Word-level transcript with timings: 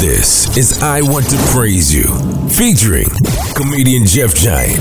This 0.00 0.56
is 0.56 0.80
I 0.80 1.02
Want 1.02 1.28
to 1.30 1.36
Praise 1.52 1.92
You, 1.92 2.04
featuring 2.48 3.08
comedian 3.56 4.06
Jeff 4.06 4.32
Giant, 4.32 4.78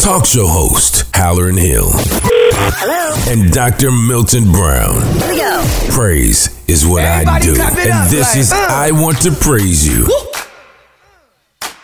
talk 0.00 0.24
show 0.24 0.46
host 0.46 1.12
Hallerin 1.12 1.58
Hill, 1.60 1.90
Hello. 1.92 3.12
and 3.30 3.52
Dr. 3.52 3.92
Milton 3.92 4.50
Brown. 4.50 5.02
Here 5.20 5.28
we 5.28 5.36
go. 5.36 5.62
Praise 5.90 6.48
is 6.68 6.86
what 6.86 7.04
Everybody 7.04 7.36
I 7.36 7.40
do, 7.40 7.50
and 7.52 7.90
up, 7.92 8.08
this 8.08 8.32
like, 8.32 8.38
is 8.38 8.52
uh. 8.52 8.66
I 8.70 8.92
Want 8.92 9.20
to 9.22 9.30
Praise 9.32 9.86
You. 9.86 10.08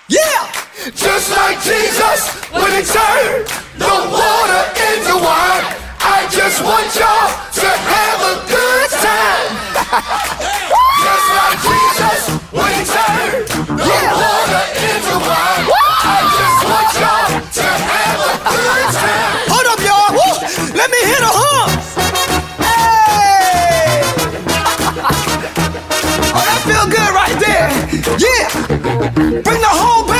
Yeah! 0.09 0.48
Just 0.96 1.29
like 1.36 1.61
Jesus, 1.61 2.32
when 2.57 2.73
he 2.73 2.80
turned 2.89 3.52
the 3.77 3.96
water 4.09 4.62
into 4.80 5.20
wine, 5.20 5.68
I 6.00 6.27
just 6.32 6.64
want 6.64 6.89
y'all 6.96 7.36
to 7.52 7.68
have 7.68 8.20
a 8.32 8.36
good 8.48 8.89
time. 9.04 10.39
Bring 29.31 29.45
the 29.45 29.69
whole 29.71 30.12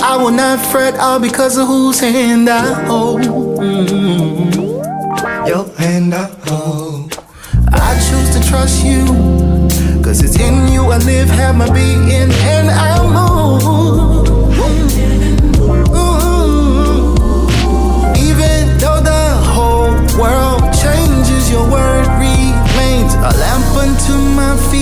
I 0.00 0.16
will 0.16 0.32
not 0.32 0.58
fret 0.72 0.98
all 0.98 1.20
because 1.20 1.56
of 1.56 1.68
whose 1.68 2.00
hand 2.00 2.48
I 2.48 2.86
hold. 2.86 3.22
Mm-hmm. 3.22 4.50
Your 5.46 5.68
hand 5.76 6.14
I 6.14 6.24
hold. 6.46 7.22
I 7.68 7.94
choose 8.06 8.30
to 8.34 8.40
trust 8.48 8.84
you. 8.84 9.04
Cause 10.02 10.22
it's 10.24 10.38
in 10.40 10.72
you 10.72 10.82
I 10.90 10.98
live, 10.98 11.28
have 11.28 11.56
my 11.56 11.70
being, 11.72 12.10
unto 24.06 24.18
my 24.36 24.56
feet 24.70 24.73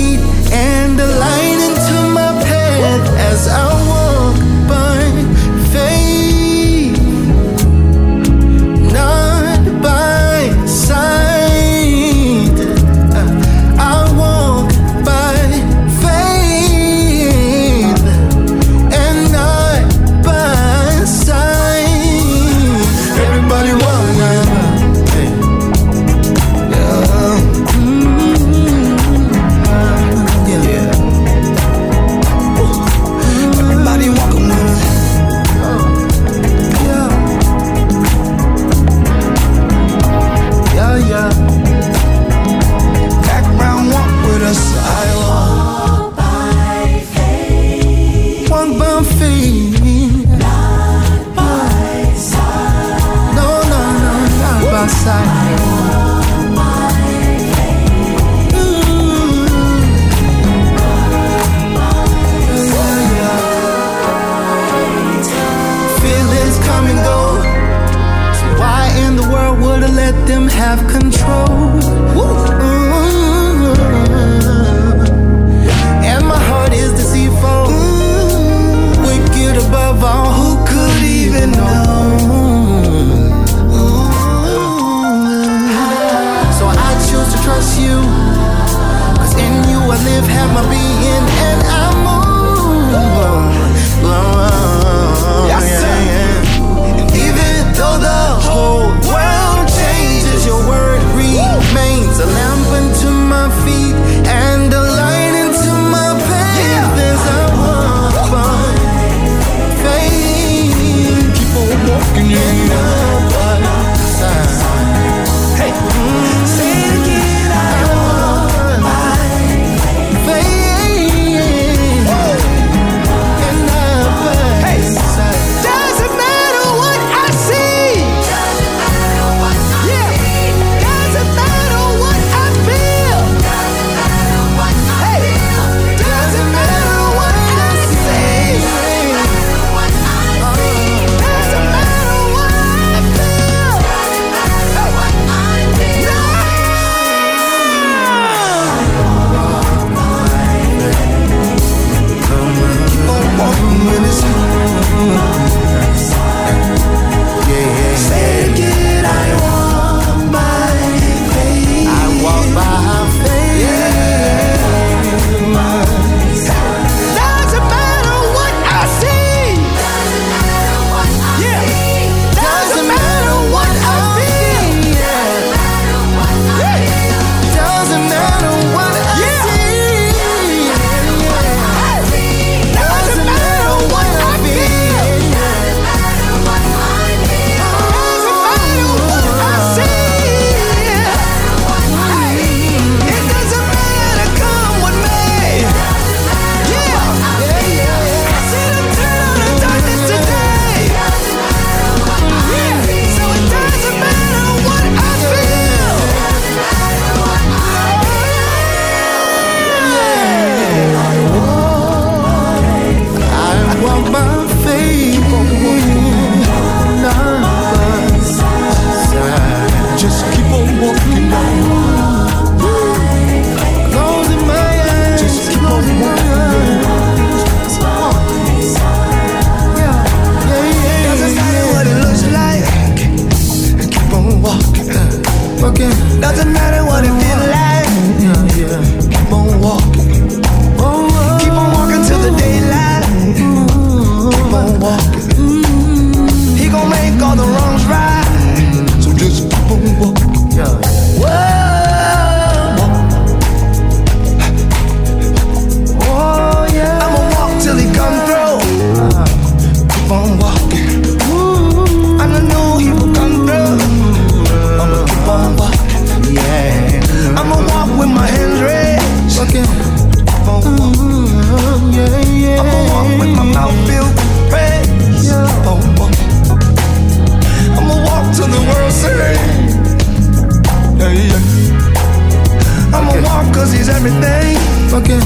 she's 283.83 283.95
everything. 283.95 284.57
Fucking, 284.91 285.25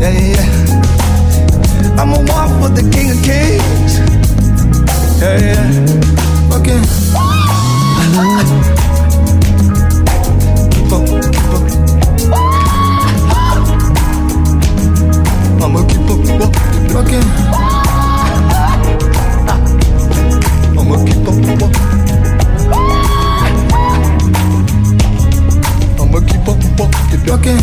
yeah, 0.00 0.14
yeah. 0.34 0.46
I'm 1.98 2.12
a 2.12 2.18
walk 2.30 2.50
with 2.62 2.74
the 2.76 2.82
king 2.94 3.10
of 3.10 3.18
kings. 3.24 3.98
Yeah, 5.20 5.38
yeah. 5.46 5.66
Fucking. 6.50 6.84
Keep 10.72 10.92
up, 10.92 11.02
keep 11.34 11.54
up. 11.56 11.64
I'ma 15.62 15.80
keep 15.88 16.10
up, 16.10 16.18
keep 16.24 16.40
up, 16.40 16.52
keep 16.54 16.82
up 16.82 16.90
fucking. 16.94 17.28
I'ma 20.78 20.96
keep 21.04 21.28
up, 21.28 21.36
keep 21.44 21.62
up. 21.62 23.05
ducking. 27.26 27.58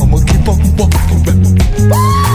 I'ma 0.00 0.18
keep 0.24 0.48
on 0.48 0.58
walking. 0.76 2.27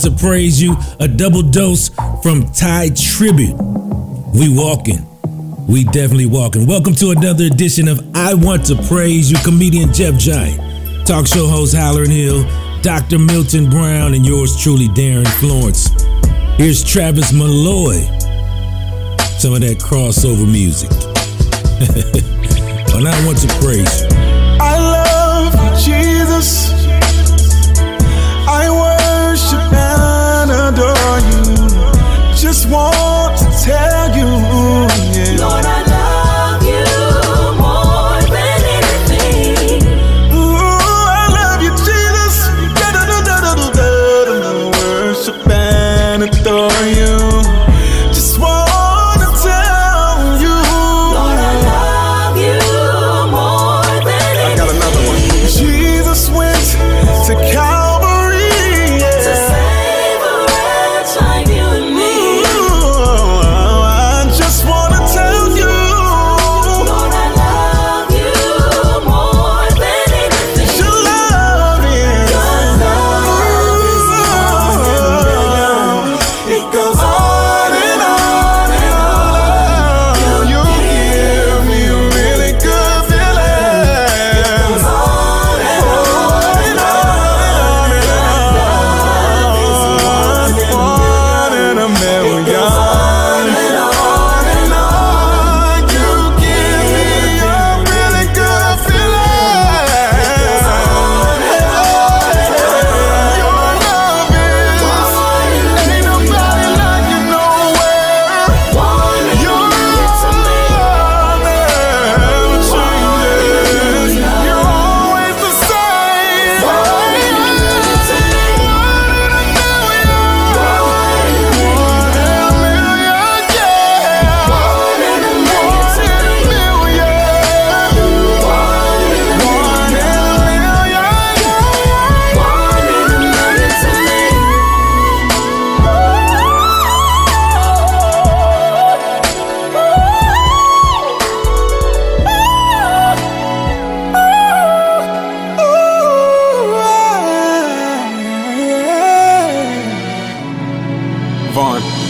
to 0.00 0.10
praise 0.10 0.60
you. 0.60 0.76
A 1.00 1.08
double 1.08 1.42
dose 1.42 1.88
from 2.22 2.44
Ty 2.52 2.90
Tribbett. 2.90 3.54
We 4.34 4.54
walking. 4.54 5.04
We 5.66 5.84
definitely 5.84 6.26
walking. 6.26 6.66
Welcome 6.66 6.94
to 6.94 7.10
another 7.10 7.44
edition 7.44 7.88
of 7.88 8.00
I 8.14 8.34
Want 8.34 8.66
to 8.66 8.76
Praise 8.88 9.30
You. 9.30 9.36
Comedian 9.44 9.92
Jeff 9.92 10.18
Giant, 10.18 11.06
talk 11.06 11.26
show 11.26 11.46
host 11.46 11.74
Hallerin 11.74 12.10
Hill, 12.10 12.44
Dr. 12.82 13.18
Milton 13.18 13.68
Brown, 13.68 14.14
and 14.14 14.24
yours 14.24 14.60
truly, 14.62 14.88
Darin 14.88 15.26
Florence. 15.40 15.88
Here's 16.56 16.82
Travis 16.84 17.32
Malloy. 17.32 17.96
Some 19.38 19.54
of 19.54 19.60
that 19.60 19.78
crossover 19.78 20.50
music. 20.50 20.90
and 22.94 23.06
I 23.06 23.26
want 23.26 23.38
to 23.38 23.48
praise 23.60 24.02
you. 24.02 24.08
I 24.60 24.78
love 24.78 25.84
Jesus. 25.84 26.77
adore 30.78 31.20
you. 31.30 32.34
Just 32.36 32.68
want 32.70 33.36
to 33.38 33.46
tell 33.64 33.97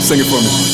Sing 0.09 0.21
it 0.21 0.25
for 0.25 0.41
me. 0.41 0.68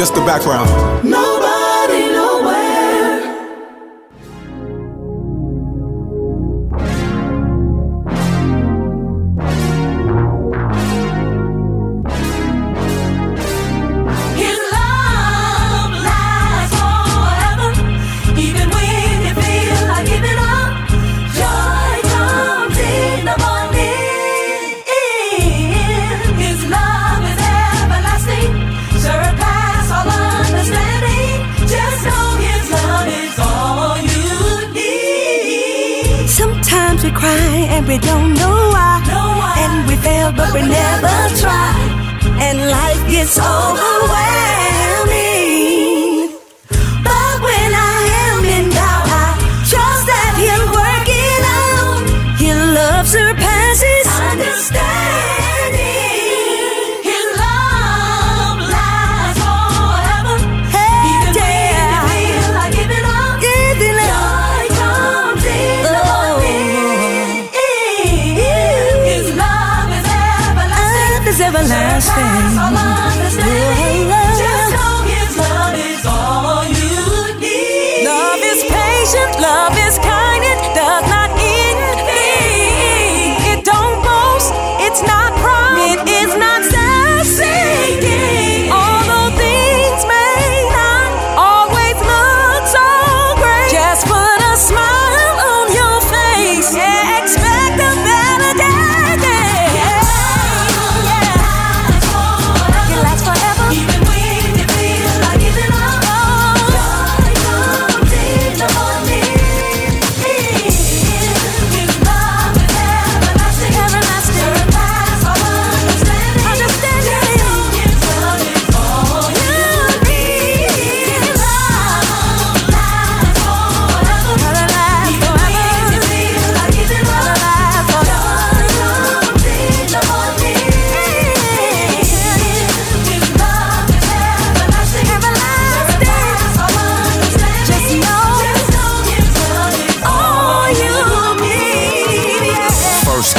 Just 0.00 0.14
the 0.14 0.20
background. 0.22 0.79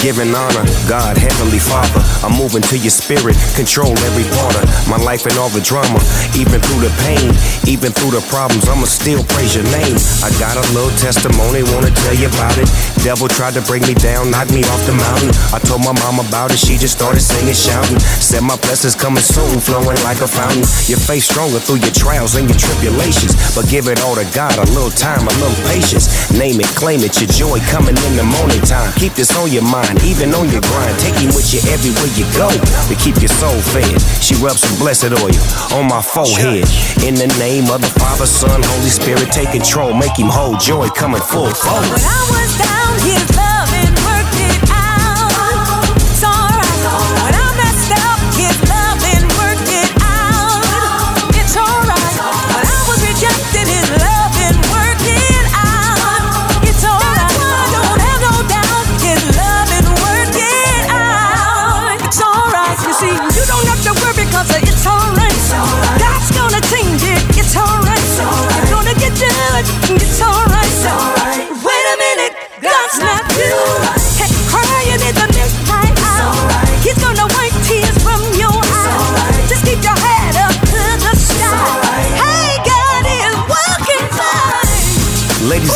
Giving 0.02 0.34
honor, 0.34 0.66
God, 0.90 1.14
Heavenly 1.14 1.62
Father. 1.62 2.02
I'm 2.26 2.34
moving 2.34 2.66
to 2.74 2.76
your 2.78 2.90
spirit, 2.90 3.38
control 3.54 3.94
every 3.94 4.26
part 4.42 4.58
of 4.58 4.66
my 4.90 4.98
life 4.98 5.30
and 5.30 5.38
all 5.38 5.54
the 5.54 5.62
drama. 5.62 6.02
Even 6.34 6.58
through 6.58 6.82
the 6.82 6.94
pain, 7.06 7.30
even 7.70 7.94
through 7.94 8.18
the 8.18 8.24
problems, 8.26 8.66
I'ma 8.66 8.90
still 8.90 9.22
praise 9.38 9.54
your 9.54 9.66
name. 9.70 9.98
I 10.26 10.34
got 10.42 10.58
a 10.58 10.66
little 10.74 10.92
testimony, 10.98 11.62
wanna 11.70 11.94
tell 12.02 12.18
you 12.18 12.34
about 12.34 12.58
it. 12.58 12.66
Devil 13.06 13.30
tried 13.30 13.54
to 13.54 13.62
bring 13.70 13.86
me 13.86 13.94
down, 13.94 14.34
knock 14.34 14.50
me 14.50 14.66
off 14.74 14.82
the 14.90 14.98
mountain. 14.98 15.30
I 15.54 15.62
told 15.62 15.86
my 15.86 15.94
mom 16.02 16.18
about 16.18 16.50
it, 16.50 16.58
she 16.58 16.82
just 16.82 16.98
started 16.98 17.22
singing, 17.22 17.54
shouting. 17.54 18.02
Said 18.02 18.42
my 18.42 18.58
blessings 18.66 18.98
coming 18.98 19.24
soon, 19.24 19.62
flowing 19.62 20.02
like 20.02 20.22
a 20.26 20.30
fountain. 20.30 20.66
Your 20.90 20.98
faith 20.98 21.30
stronger 21.30 21.62
through 21.62 21.86
your 21.86 21.94
trials 21.94 22.34
and 22.34 22.50
your 22.50 22.58
tribulations. 22.58 23.38
But 23.54 23.70
give 23.70 23.86
it 23.86 24.02
all 24.02 24.18
to 24.18 24.26
God, 24.34 24.58
a 24.58 24.66
little 24.74 24.94
time, 24.94 25.30
a 25.30 25.34
little 25.38 25.62
patience. 25.70 26.10
Name 26.34 26.58
it, 26.58 26.70
claim 26.74 27.06
it, 27.06 27.22
your 27.22 27.30
joy 27.30 27.62
coming 27.70 27.98
in 27.98 28.14
the 28.18 28.26
morning 28.26 28.62
time. 28.66 28.90
Keep 28.98 29.14
this 29.14 29.30
on 29.38 29.52
your 29.52 29.66
mind, 29.66 29.90
even 30.04 30.34
on 30.34 30.49
your 30.49 30.62
grind. 30.62 30.97
Take 30.99 31.15
him 31.15 31.34
with 31.36 31.51
you 31.54 31.60
everywhere 31.71 32.12
you 32.15 32.25
go 32.38 32.49
to 32.51 32.95
keep 32.95 33.19
your 33.19 33.34
soul 33.36 33.58
fed. 33.73 33.99
She 34.21 34.36
rubs 34.39 34.62
some 34.62 34.77
blessed 34.80 35.12
oil 35.19 35.39
on 35.75 35.88
my 35.88 36.01
forehead. 36.01 36.67
In 37.04 37.15
the 37.15 37.27
name 37.39 37.69
of 37.69 37.82
the 37.82 37.91
Father, 37.99 38.25
Son, 38.25 38.62
Holy 38.63 38.89
Spirit, 38.89 39.32
take 39.32 39.51
control, 39.51 39.93
make 39.93 40.17
him 40.17 40.27
whole. 40.27 40.56
Joy 40.58 40.88
coming 40.89 41.21
full 41.21 41.49
force. 41.49 41.91
When 41.91 42.04
I 42.04 42.21
was 42.32 42.51
down, 42.58 42.93
His 43.04 43.23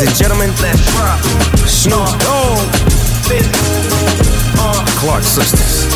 and 0.06 0.16
gentlemen, 0.16 0.50
let's 0.62 0.94
rock. 0.96 1.22
Snoop 1.66 2.06
Dogg. 2.22 2.60
Uh, 4.60 4.86
Clark 5.00 5.24
Sisters. 5.24 5.88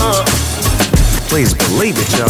Uh, 0.00 0.24
please 1.28 1.54
believe 1.54 1.96
it, 1.98 2.18
y'all. 2.18 2.28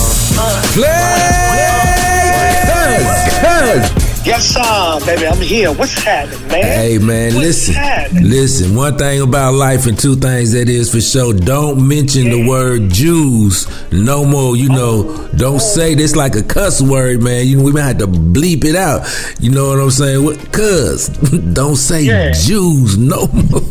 Yes, 4.29 4.45
sir, 4.45 5.07
baby. 5.07 5.27
I'm 5.27 5.41
here. 5.41 5.73
What's 5.73 5.95
happening, 6.03 6.49
man? 6.49 6.63
Hey 6.63 6.99
man, 6.99 7.33
What's 7.33 7.47
listen, 7.47 7.75
happening? 7.75 8.25
listen. 8.29 8.75
One 8.77 8.99
thing 8.99 9.23
about 9.23 9.55
life, 9.55 9.87
and 9.87 9.99
two 9.99 10.17
things 10.17 10.53
that 10.53 10.69
is 10.69 10.93
for 10.93 11.01
sure. 11.01 11.33
Don't 11.33 11.89
mention 11.89 12.29
the 12.29 12.47
word 12.47 12.91
Jews 12.91 13.67
no 13.91 14.27
more. 14.27 14.55
You 14.55 14.69
know, 14.69 15.29
don't 15.35 15.55
oh. 15.55 15.59
say 15.59 15.95
this 15.95 16.15
like 16.15 16.37
a 16.37 16.43
cuss 16.43 16.83
word, 16.83 17.23
man. 17.23 17.47
You 17.47 17.57
know, 17.57 17.63
we 17.63 17.73
might 17.73 17.85
have 17.85 17.99
to 17.99 18.07
bleep 18.07 18.67
it 18.67 18.77
out. 18.77 19.09
You 19.41 19.51
know 19.51 19.69
what 19.71 19.81
I'm 19.81 19.91
saying? 19.91 20.23
What? 20.23 20.53
Cuz 20.53 21.09
don't 21.55 21.77
say 21.77 22.03
Yeah. 22.03 22.33
Jews 22.33 22.99
no 22.99 23.29
more. 23.29 23.63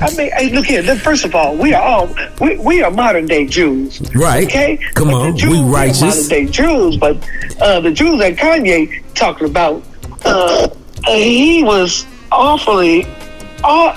I 0.00 0.14
mean, 0.16 0.30
hey, 0.32 0.50
look 0.50 0.66
here. 0.66 0.82
First 0.96 1.24
of 1.24 1.34
all, 1.34 1.56
we 1.56 1.72
are 1.74 1.82
all 1.82 2.08
we, 2.40 2.56
we 2.58 2.82
are 2.82 2.90
modern 2.90 3.26
day 3.26 3.46
Jews, 3.46 4.00
right? 4.14 4.44
okay? 4.46 4.76
Come 4.94 5.08
But 5.08 5.14
on, 5.14 5.36
Jews, 5.36 5.50
we 5.50 5.58
are 5.58 5.64
righteous. 5.64 6.00
modern 6.00 6.28
day 6.28 6.46
Jews, 6.46 6.96
but 6.96 7.16
uh, 7.60 7.80
the 7.80 7.92
Jews 7.92 8.18
that 8.18 8.36
Kanye 8.36 9.02
talking 9.14 9.48
about, 9.48 9.82
uh, 10.24 10.68
he 11.06 11.62
was 11.62 12.04
awfully, 12.32 13.06
aw 13.62 13.92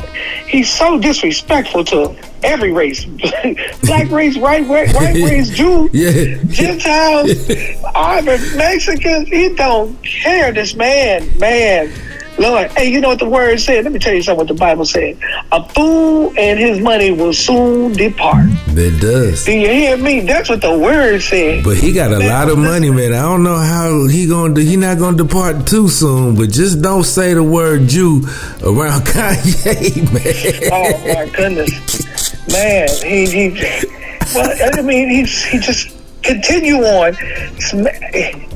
he's 0.47 0.69
so 0.69 0.99
disrespectful 0.99 1.83
to 1.85 2.15
every 2.43 2.71
race, 2.71 3.03
black 3.83 4.09
race, 4.11 4.37
white 4.37 4.67
race, 4.69 4.93
white 4.93 5.15
race, 5.29 5.49
Jew, 5.49 5.89
Yeah. 5.91 6.37
Gentiles, 6.47 7.49
Arabs, 7.95 8.55
Mexicans. 8.55 9.27
He 9.29 9.49
don't 9.55 10.01
care. 10.03 10.51
This 10.51 10.75
man, 10.75 11.27
man. 11.39 11.91
Lord, 12.39 12.71
hey, 12.73 12.91
you 12.91 13.01
know 13.01 13.09
what 13.09 13.19
the 13.19 13.27
word 13.29 13.59
said? 13.59 13.83
Let 13.83 13.93
me 13.93 13.99
tell 13.99 14.13
you 14.13 14.21
something 14.21 14.37
what 14.37 14.47
the 14.47 14.53
Bible 14.53 14.85
said. 14.85 15.17
A 15.51 15.67
fool 15.69 16.31
and 16.37 16.59
his 16.59 16.79
money 16.79 17.11
will 17.11 17.33
soon 17.33 17.93
depart. 17.93 18.45
It 18.67 19.01
does. 19.01 19.45
Do 19.45 19.53
you 19.53 19.67
hear 19.69 19.97
me? 19.97 20.19
That's 20.19 20.47
what 20.47 20.61
the 20.61 20.77
word 20.77 21.21
said. 21.21 21.63
But 21.63 21.77
he 21.77 21.93
got 21.93 22.13
a 22.13 22.19
lot 22.19 22.49
of 22.49 22.59
money, 22.59 22.91
man. 22.91 23.13
I 23.13 23.23
don't 23.23 23.43
know 23.43 23.57
how 23.57 24.05
he 24.07 24.27
gonna 24.27 24.53
do. 24.53 24.61
He 24.61 24.75
not 24.77 24.99
gonna 24.99 25.17
depart 25.17 25.65
too 25.65 25.87
soon. 25.89 26.35
But 26.35 26.51
just 26.51 26.81
don't 26.81 27.03
say 27.03 27.33
the 27.33 27.43
word 27.43 27.87
Jew 27.87 28.21
around 28.63 29.01
Kanye, 29.07 30.13
man. 30.13 30.71
Oh 30.71 31.13
my 31.13 31.29
goodness, 31.35 32.51
man! 32.51 32.87
He 33.03 33.25
he. 33.49 33.87
Well, 34.35 34.77
I 34.77 34.81
mean, 34.81 35.09
he's 35.09 35.43
he 35.43 35.57
just 35.57 35.95
continue 36.21 36.75
on. 36.83 37.15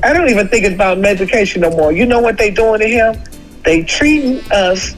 I 0.04 0.12
don't 0.12 0.28
even 0.28 0.46
think 0.48 0.64
it's 0.66 0.74
about 0.74 0.98
medication 0.98 1.62
no 1.62 1.70
more. 1.70 1.90
You 1.90 2.06
know 2.06 2.20
what 2.20 2.38
they 2.38 2.50
doing 2.50 2.80
to 2.80 2.86
him? 2.86 3.16
They 3.64 3.82
treating 3.82 4.40
us. 4.52 4.94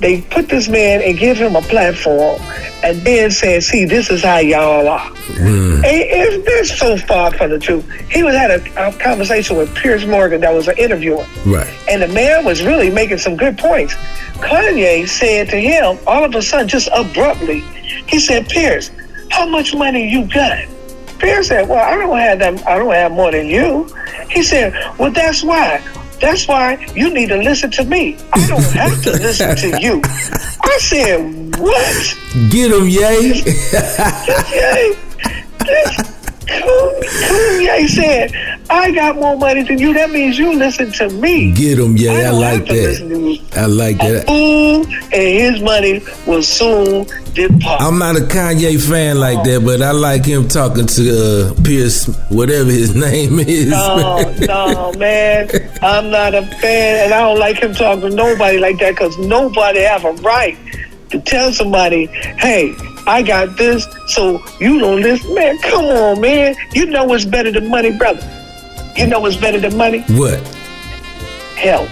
They 0.00 0.20
put 0.22 0.48
this 0.48 0.68
man 0.68 1.02
and 1.02 1.18
give 1.18 1.38
him 1.38 1.56
a 1.56 1.60
platform, 1.62 2.40
and 2.84 2.98
then 3.02 3.30
say, 3.32 3.58
"See, 3.60 3.84
this 3.84 4.10
is 4.10 4.22
how 4.22 4.38
y'all 4.38 4.86
are." 4.86 5.10
Mm. 5.10 5.76
And 5.78 5.84
it's, 5.84 6.44
that's 6.44 6.78
so 6.78 6.96
far 6.96 7.32
from 7.32 7.50
the 7.50 7.58
truth. 7.58 7.88
He 8.10 8.22
was 8.22 8.34
had 8.34 8.50
a, 8.50 8.88
a 8.88 8.92
conversation 8.92 9.56
with 9.56 9.74
Pierce 9.74 10.04
Morgan 10.04 10.40
that 10.42 10.54
was 10.54 10.68
an 10.68 10.76
interviewer. 10.78 11.26
Right. 11.44 11.72
And 11.88 12.02
the 12.02 12.08
man 12.08 12.44
was 12.44 12.62
really 12.62 12.90
making 12.90 13.18
some 13.18 13.36
good 13.36 13.58
points. 13.58 13.94
Kanye 14.38 15.08
said 15.08 15.48
to 15.50 15.56
him, 15.56 15.98
all 16.06 16.24
of 16.24 16.34
a 16.34 16.42
sudden, 16.42 16.68
just 16.68 16.88
abruptly, 16.94 17.60
he 18.06 18.20
said, 18.20 18.48
Pierce, 18.48 18.90
how 19.30 19.46
much 19.48 19.74
money 19.74 20.08
you 20.08 20.26
got? 20.26 20.66
Pierce 21.18 21.48
said, 21.48 21.68
Well, 21.68 21.84
I 21.84 21.96
don't 21.96 22.18
have 22.18 22.38
that 22.38 22.66
I 22.66 22.78
don't 22.78 22.92
have 22.92 23.12
more 23.12 23.32
than 23.32 23.46
you. 23.46 23.88
He 24.30 24.42
said, 24.42 24.72
Well, 24.98 25.10
that's 25.10 25.42
why. 25.42 25.82
That's 26.20 26.48
why 26.48 26.84
you 26.94 27.12
need 27.12 27.28
to 27.28 27.36
listen 27.36 27.70
to 27.72 27.84
me. 27.84 28.16
I 28.32 28.46
don't 28.48 28.62
have 28.74 29.02
to 29.04 29.12
listen 29.12 29.56
to 29.56 29.80
you. 29.80 30.00
I 30.04 30.78
said, 30.80 31.56
What? 31.58 32.16
Get 32.50 32.72
him, 32.72 32.88
yay. 32.88 33.42
Yay. 34.52 34.94
Kanye 36.48 37.88
said, 37.88 38.32
I 38.70 38.90
got 38.90 39.16
more 39.16 39.36
money 39.36 39.62
than 39.62 39.78
you. 39.78 39.92
That 39.94 40.10
means 40.10 40.38
you 40.38 40.54
listen 40.54 40.90
to 40.92 41.08
me. 41.10 41.52
Get 41.52 41.78
him, 41.78 41.96
yeah, 41.96 42.12
I, 42.12 42.22
don't 42.22 42.40
like 42.40 42.66
that. 42.66 43.48
I 43.56 43.66
like 43.66 43.96
A 44.02 44.12
that. 44.12 44.26
fool 44.26 44.84
and 44.86 45.12
his 45.12 45.60
money 45.60 46.02
will 46.26 46.42
soon 46.42 47.06
depart. 47.34 47.82
I'm 47.82 47.98
not 47.98 48.16
a 48.16 48.20
Kanye 48.20 48.80
fan 48.80 49.18
like 49.20 49.42
that, 49.44 49.62
but 49.64 49.82
I 49.82 49.90
like 49.92 50.24
him 50.24 50.48
talking 50.48 50.86
to 50.86 51.52
uh, 51.54 51.62
Pierce, 51.64 52.06
whatever 52.30 52.70
his 52.70 52.94
name 53.08 53.38
is. 53.40 53.68
No, 53.68 54.22
no, 54.40 54.92
man. 54.94 55.48
I'm 55.82 56.10
not 56.10 56.34
a 56.34 56.42
fan, 56.46 57.04
and 57.04 57.14
I 57.14 57.20
don't 57.20 57.38
like 57.38 57.58
him 57.58 57.74
talking 57.74 58.10
to 58.10 58.10
nobody 58.10 58.58
like 58.58 58.78
that 58.78 58.92
because 58.92 59.16
nobody 59.18 59.80
have 59.80 60.04
a 60.04 60.12
right 60.22 60.56
to 61.10 61.20
tell 61.20 61.52
somebody, 61.52 62.06
"Hey, 62.06 62.74
I 63.08 63.22
got 63.22 63.56
this, 63.56 63.86
so 64.06 64.42
you 64.60 64.78
don't 64.78 65.00
listen." 65.00 65.34
Man, 65.34 65.58
come 65.58 65.86
on, 65.86 66.20
man. 66.20 66.54
You 66.74 66.86
know 66.86 67.04
what's 67.04 67.24
better 67.24 67.50
than 67.50 67.68
money, 67.68 67.90
brother. 67.90 68.22
You 68.96 69.06
know 69.06 69.20
what's 69.20 69.36
better 69.36 69.58
than 69.58 69.76
money? 69.76 70.00
What? 70.08 70.40
Health. 71.56 71.88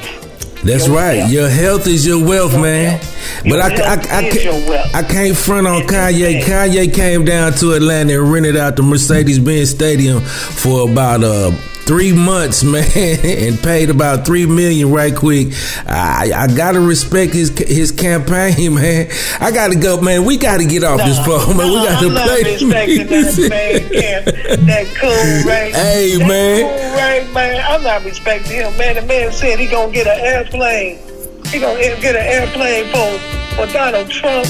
That's 0.63 0.87
Your 0.87 0.97
right. 0.97 1.19
wealth. 1.19 1.31
Your 1.31 1.49
health 1.49 1.87
is 1.87 2.05
your 2.07 2.25
wealth, 2.25 2.53
man. 2.55 3.01
But 3.45 3.51
Your 3.51 3.63
I, 3.63 3.69
I, 3.69 3.93
I, 3.93 4.31
can't. 4.31 4.95
I 4.97 5.03
can't 5.03 5.37
front 5.37 5.67
on 5.67 5.83
Kanye. 5.83 6.43
Kanye 6.43 6.93
came 6.93 7.25
down 7.25 7.53
to 7.55 7.73
Atlanta 7.73 8.21
and 8.21 8.33
rented 8.33 8.57
out 8.57 8.75
the 8.77 8.83
Mercedes-Benz 8.83 9.71
Stadium 9.71 10.21
for 10.23 10.91
about 10.91 11.23
uh, 11.23 11.53
three 11.87 12.13
months, 12.13 12.65
man, 12.75 12.85
and 13.25 13.59
paid 13.61 13.89
about 13.91 14.27
three 14.27 14.45
million 14.45 14.91
right 14.91 15.15
quick. 15.15 15.49
I, 15.87 16.33
I 16.35 16.47
gotta 16.55 16.81
respect 16.81 17.33
his 17.33 17.57
his 17.57 17.93
campaign, 17.93 18.75
man. 18.81 19.09
I 19.41 19.51
gotta 19.53 19.77
go, 19.77 20.01
man. 20.01 20.25
We 20.25 20.37
gotta 20.37 20.65
get 20.65 20.85
off 20.85 20.99
this 20.99 21.19
phone, 21.25 21.57
man. 21.57 21.69
we 21.69 21.77
gotta 21.77 22.07
I'm 22.07 22.15
not 22.15 22.27
play 22.27 22.43
respecting 22.43 23.07
that 23.07 23.51
man. 23.51 24.67
That 24.67 24.87
cool 24.97 25.51
Ray. 25.51 25.73
Hey, 25.77 26.17
that 26.17 26.27
man. 26.27 26.63
Cool 26.63 26.97
Ray, 26.97 27.33
man. 27.33 27.65
I'm 27.67 27.83
not 27.83 28.05
respecting 28.05 28.57
him, 28.57 28.77
man. 28.77 28.97
The 28.97 29.03
man 29.03 29.33
said 29.33 29.59
he 29.59 29.67
gonna 29.67 29.93
get 29.93 30.07
an 30.07 30.19
airplane. 30.19 30.99
He 31.47 31.61
gonna 31.61 31.79
get 31.79 32.17
an 32.17 32.27
airplane 32.27 32.87
for 32.93 33.19
for 33.55 33.73
Donald 33.73 34.11
Trump. 34.11 34.47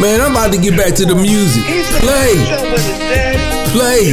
Man, 0.00 0.20
I'm 0.20 0.32
about 0.32 0.52
to 0.52 0.58
get 0.58 0.76
back 0.76 0.94
to 0.96 1.04
the 1.04 1.14
music. 1.14 1.62
Play. 2.00 2.32
Play 3.70 4.12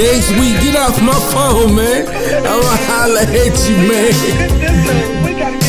next 0.00 0.30
week. 0.40 0.56
Get 0.64 0.76
off 0.76 1.00
my 1.02 1.18
phone, 1.32 1.74
man. 1.76 2.08
I'm 2.08 2.60
gonna 2.62 2.76
holler 2.88 3.20
at 3.20 3.54
you, 3.68 3.76
man. 3.86 4.12
Get 4.12 4.60
this 4.60 4.86
little- 4.86 5.24
We 5.24 5.34
gotta 5.34 5.66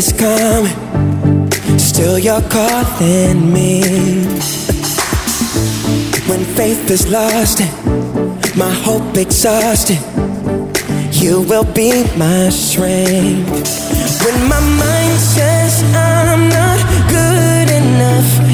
is 0.00 0.12
coming, 0.14 1.78
still 1.78 2.18
you're 2.18 2.46
calling 2.48 3.52
me. 3.52 3.82
When 6.28 6.42
faith 6.56 6.90
is 6.90 7.06
lost 7.10 7.60
and 7.60 8.56
my 8.56 8.72
hope 8.86 9.14
exhausted, 9.18 10.00
you 11.22 11.42
will 11.42 11.68
be 11.74 11.90
my 12.16 12.48
strength. 12.48 13.50
When 14.24 14.38
my 14.48 14.60
mind 14.84 15.18
says 15.34 15.82
I'm 15.94 16.48
not 16.48 16.78
good 17.16 17.68
enough. 17.82 18.49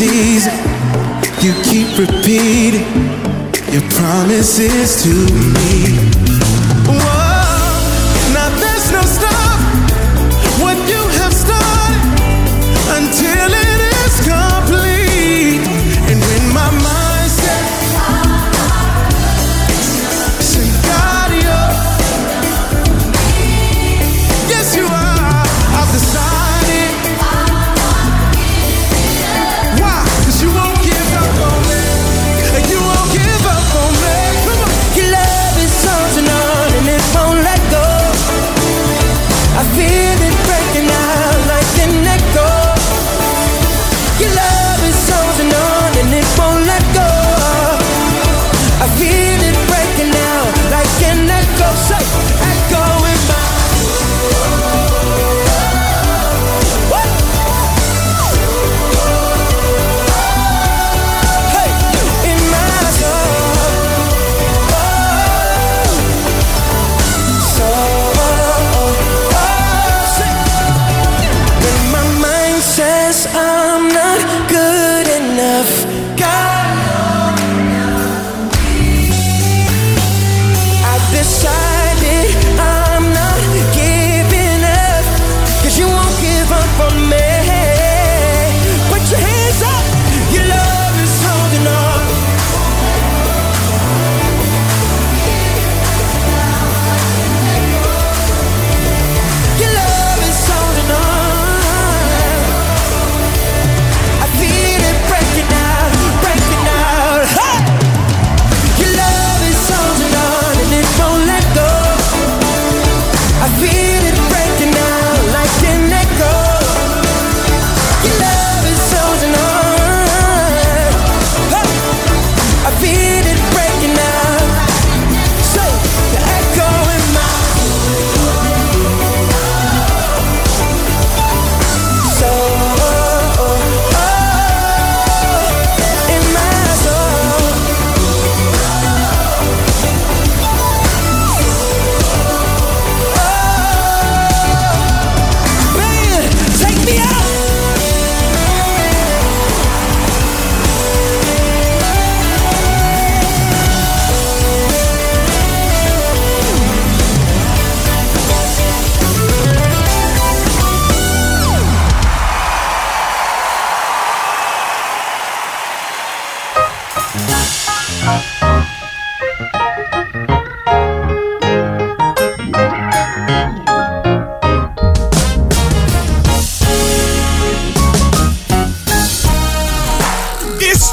season. 0.00 0.54
You 1.42 1.52
keep 1.62 1.98
repeating 1.98 2.86
your 3.70 3.82
promises 3.90 5.02
to 5.02 5.12
me. 5.52 6.19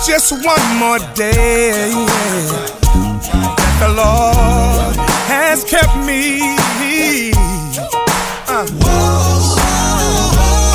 Just 0.06 0.32
one 0.32 0.78
more 0.78 1.00
day 1.16 1.92
that 1.92 3.78
the 3.80 3.90
Lord 3.90 4.96
has 5.28 5.64
kept 5.64 5.98
me. 6.06 7.34
Uh. 8.48 8.66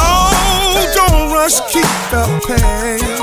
Oh, 0.05 0.93
don't 0.95 1.33
rush, 1.33 1.61
keep 1.73 1.89
the 2.11 2.25
pace. 2.47 3.21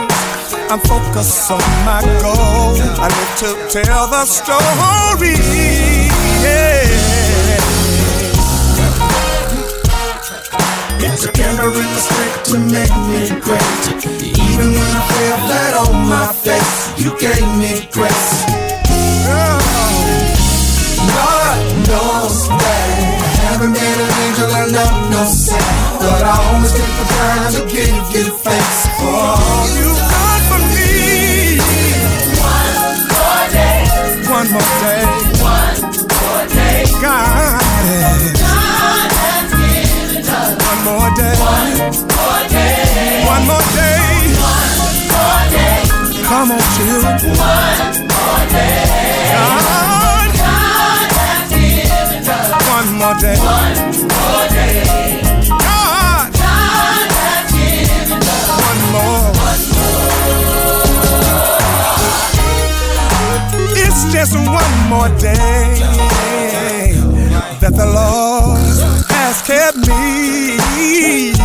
I'm 0.71 0.79
focused 0.79 1.51
on 1.51 1.59
my 1.85 2.01
goal. 2.21 2.75
I 2.99 3.07
live 3.07 3.33
to 3.39 3.49
tell 3.71 4.07
the 4.07 4.25
story. 4.25 5.35
Yeah. 6.43 6.98
It's 11.01 11.25
a 11.25 11.31
canary 11.31 11.87
stick 11.95 12.33
to 12.51 12.59
make 12.59 12.95
me 13.07 13.29
great. 13.39 13.83
Even 14.35 14.67
when 14.75 14.91
I 14.99 15.01
fell 15.07 15.37
flat 15.47 15.73
on 15.87 15.95
my 16.09 16.27
face, 16.33 16.73
you 16.99 17.11
gave 17.19 17.47
me 17.57 17.87
grace. 17.91 18.27
Lord 21.09 21.59
knows 21.87 22.35
that 22.47 22.89
I 23.23 23.39
haven't 23.47 23.73
been 23.73 23.99
an 24.05 24.11
angel, 24.25 24.49
I 24.51 24.63
know 24.75 24.91
no 25.11 25.23
sin. 25.25 25.63
But 25.99 26.23
I 26.23 26.35
always 26.51 26.73
take 26.73 26.95
the 26.99 27.07
time 27.15 27.51
to 27.55 27.61
give 27.71 27.95
you 28.15 28.25
thanks 28.43 28.79
for 28.99 29.11
all 29.11 29.67
You've 29.79 30.03
done 30.13 30.41
for 30.51 30.61
me. 30.75 31.59
One 32.43 32.75
more 33.11 33.45
day. 33.55 33.79
One 34.27 34.47
more 34.51 34.71
day. 34.83 34.98
day. 41.93 43.25
One 43.25 43.45
more 43.47 43.65
day. 43.73 44.29
One 44.37 44.69
more 45.09 45.43
day. 45.49 45.81
Come 46.23 46.51
on, 46.51 46.61
children. 46.77 47.17
One 47.33 47.97
more 48.05 48.45
day. 48.53 49.33
God. 49.33 50.29
God 50.37 51.09
has 51.17 51.49
given 51.49 52.29
us 52.29 52.49
one 52.69 52.89
more 52.99 53.15
day. 53.17 53.37
One 53.41 53.75
more 54.05 54.45
day. 54.53 55.21
God. 55.49 56.29
God 56.33 57.09
has 57.17 57.45
given 57.57 58.21
us 58.21 58.47
one 58.67 58.81
more. 58.93 59.33
One 59.49 59.63
more. 59.73 59.97
It's 63.75 64.01
just 64.13 64.33
one 64.37 64.75
more 64.89 65.09
day 65.17 65.65
that 67.61 67.73
the 67.75 67.85
Lord 67.85 69.08
has 69.39 69.47
kept 69.47 69.77
me. 69.77 71.37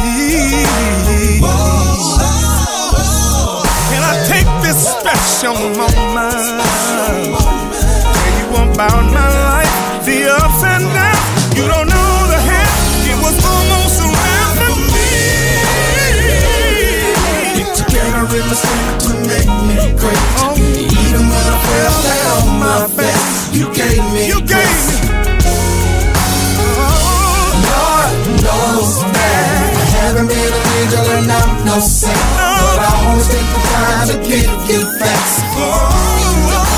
Can 3.91 4.03
I 4.03 4.15
take 4.27 4.49
this 4.63 4.79
special 4.89 5.55
moment? 5.55 6.63
Tell 8.15 8.33
you 8.39 8.47
about 8.73 9.05
my 9.13 9.27
life, 9.51 10.05
the 10.07 10.17
ups 10.31 10.63
and 10.65 10.85
downs. 10.95 11.57
You 11.57 11.65
don't 11.69 11.89
know 11.89 12.27
the 12.33 12.39
half. 12.41 12.73
It 13.07 13.19
was 13.23 13.37
almost 13.45 14.01
a 14.01 14.07
wrap 14.15 14.51
for 14.59 14.77
me. 14.93 15.11
Together 17.77 18.25
in 18.39 18.47
the 18.49 18.57
to 19.05 19.13
make 19.29 19.51
me 19.69 19.77
great. 19.99 20.23
Oh, 20.43 20.55
Even 20.57 21.25
when 21.31 21.47
I 21.47 21.59
fell 21.69 21.99
down 22.11 22.45
my 22.59 22.81
face, 22.97 23.24
and 30.25 30.33
real 30.33 30.55
angel 30.81 31.07
and 31.19 31.31
I'm 31.31 31.65
no 31.65 31.79
saint. 31.81 32.15
But 32.15 32.81
I 32.81 32.93
always 33.07 33.29
take 33.29 33.49
the 33.53 33.61
time 33.73 34.09
to 34.09 34.17
give 34.29 34.51
you 34.71 34.81
thanks. 34.99 35.43
One, 35.55 36.39
one, 36.49 36.75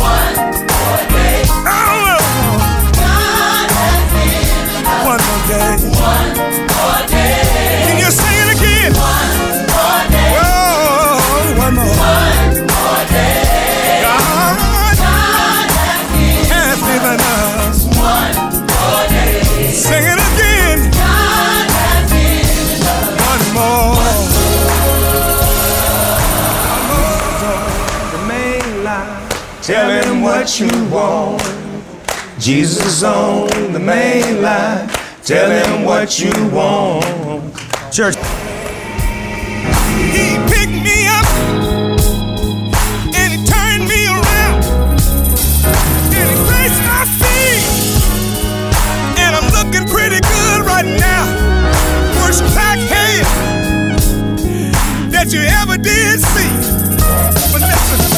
one. 0.00 0.47
What 30.48 30.60
you 30.60 30.84
want. 30.90 31.42
Jesus 32.38 33.02
on 33.02 33.72
the 33.74 33.78
main 33.78 34.40
line. 34.40 34.88
Tell 35.22 35.50
him 35.50 35.84
what 35.84 36.18
you 36.18 36.32
want. 36.48 37.54
Church. 37.92 38.16
He 40.08 40.38
picked 40.48 40.72
me 40.72 41.06
up 41.06 41.26
and 43.12 43.28
he 43.34 43.44
turned 43.44 43.84
me 43.92 44.06
around 44.08 44.64
and 46.16 46.26
he 46.32 46.36
placed 46.48 46.80
my 46.88 47.04
feet 47.20 47.64
and 49.20 49.36
I'm 49.36 49.52
looking 49.52 49.86
pretty 49.86 50.20
good 50.22 50.64
right 50.64 50.86
now. 50.86 51.26
Worst 52.22 52.42
back 52.54 52.78
head 52.78 53.26
that 55.12 55.30
you 55.30 55.40
ever 55.60 55.76
did 55.76 56.20
see. 56.20 56.48
But 57.52 57.60
listen, 57.60 58.17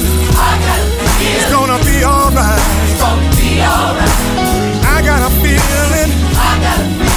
feeling 0.00 0.22
it's 1.20 1.50
gonna 1.50 1.78
be 1.84 2.04
alright. 2.04 2.60
it's 2.84 3.00
gonna 3.00 3.28
be 3.36 3.60
alright. 3.60 4.16
I 4.84 5.02
got 5.04 5.20
a 5.20 5.30
feeling 5.40 6.10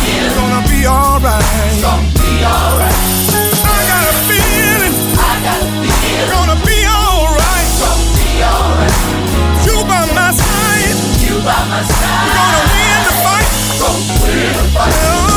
it's 0.06 0.36
gonna 0.36 0.62
be 0.68 0.88
alright. 0.88 1.44
it's 1.72 1.82
gonna 1.82 2.04
be 2.20 2.44
alright. 2.44 2.96
I 3.64 3.80
got 3.88 4.04
a 4.04 4.16
feeling 4.28 4.96
it's 6.04 6.32
gonna 6.32 6.58
be 6.66 6.78
alright. 6.86 7.64
it's 7.64 7.80
gonna 7.80 8.08
be 8.20 8.44
alright. 8.44 8.96
You 9.66 9.78
by 9.88 10.04
my 10.14 10.32
side. 10.32 10.98
You 11.24 11.36
by 11.44 11.60
my 11.72 11.82
side. 11.84 12.28
Gonna 12.36 12.62
win 12.72 13.00
the 13.08 13.14
fight. 13.24 13.50
Gonna 13.80 14.16
win 14.24 14.54
the 14.54 14.66
fight. 14.76 15.35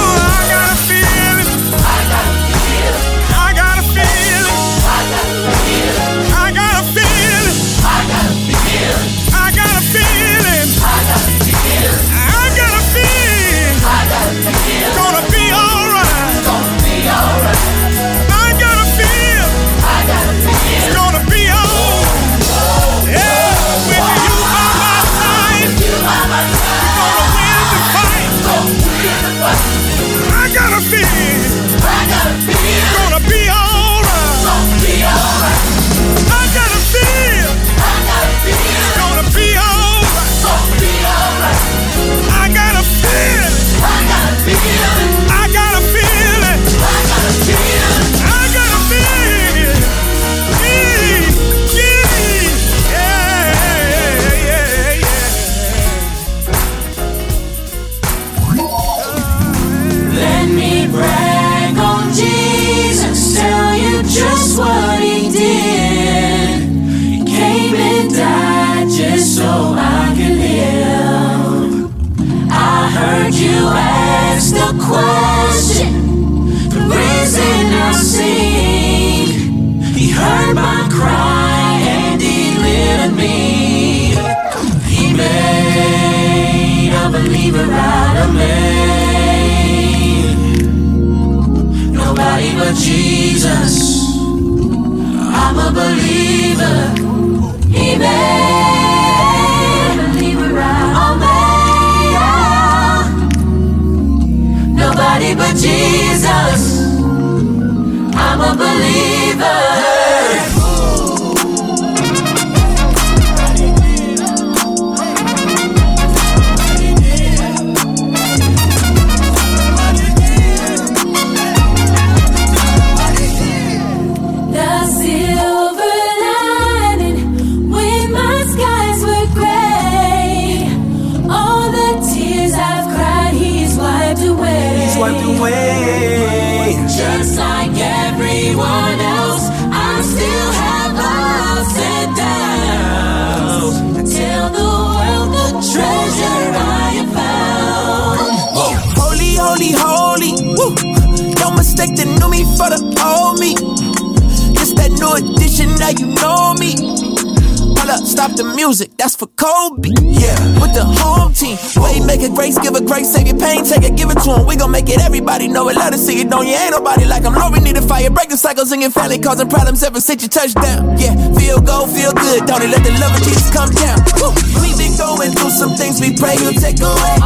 Finally 169.08 169.24
causing 169.24 169.48
problems 169.48 169.82
ever 169.82 170.02
since 170.04 170.20
you 170.20 170.28
touched 170.28 170.60
down. 170.60 170.84
Yeah, 171.00 171.16
feel 171.32 171.64
go, 171.64 171.88
feel 171.88 172.12
good. 172.12 172.44
Don't 172.44 172.60
it 172.60 172.68
let 172.68 172.84
the 172.84 172.92
love 173.00 173.16
of 173.16 173.24
Jesus 173.24 173.48
come 173.48 173.72
down. 173.72 173.96
Woo. 174.20 174.36
We 174.60 174.76
been 174.76 174.92
going 175.00 175.32
through 175.32 175.48
some 175.48 175.72
things 175.80 175.96
we 175.96 176.12
pray 176.12 176.36
He'll 176.36 176.52
take 176.52 176.76
away. 176.76 177.16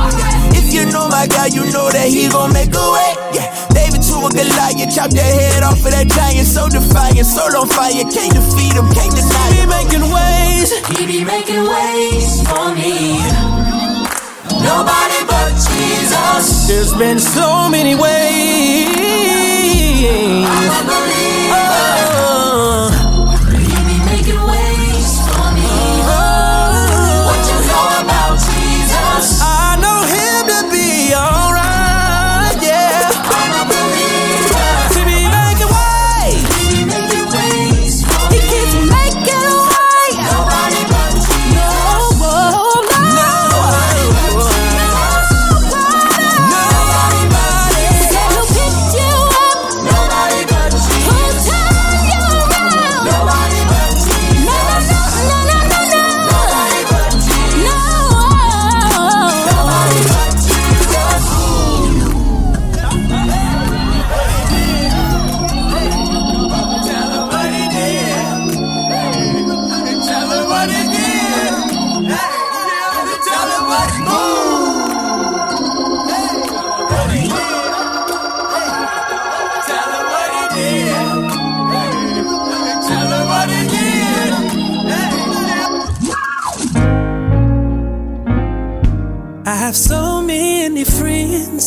If 0.54 0.70
you 0.70 0.86
know 0.94 1.10
my 1.10 1.26
God, 1.26 1.50
you 1.50 1.66
know 1.74 1.90
that 1.90 2.06
he 2.06 2.30
gon' 2.30 2.54
make 2.54 2.70
a 2.70 2.86
way. 2.94 3.10
Yeah, 3.34 3.50
David 3.74 3.98
to 3.98 4.14
a 4.14 4.30
Goliath, 4.30 4.94
chop 4.94 5.10
that 5.10 5.26
head 5.26 5.66
off 5.66 5.82
of 5.82 5.90
that 5.90 6.06
giant. 6.06 6.46
So 6.46 6.70
defiant, 6.70 7.26
so 7.26 7.50
on 7.50 7.66
fire, 7.66 8.06
can't 8.14 8.30
defeat 8.30 8.78
him, 8.78 8.86
can't 8.94 9.10
deny 9.10 9.50
him. 9.50 9.66
He 9.66 9.66
be 9.66 9.74
making 9.74 10.06
ways, 10.06 10.70
he 10.86 11.02
be 11.02 11.20
making 11.26 11.66
ways 11.66 12.46
for 12.46 12.78
me. 12.78 13.18
Nobody 14.62 15.18
but 15.26 15.50
Jesus. 15.66 16.46
There's 16.70 16.94
been 16.94 17.18
so 17.18 17.66
many 17.66 17.98
ways. 17.98 19.02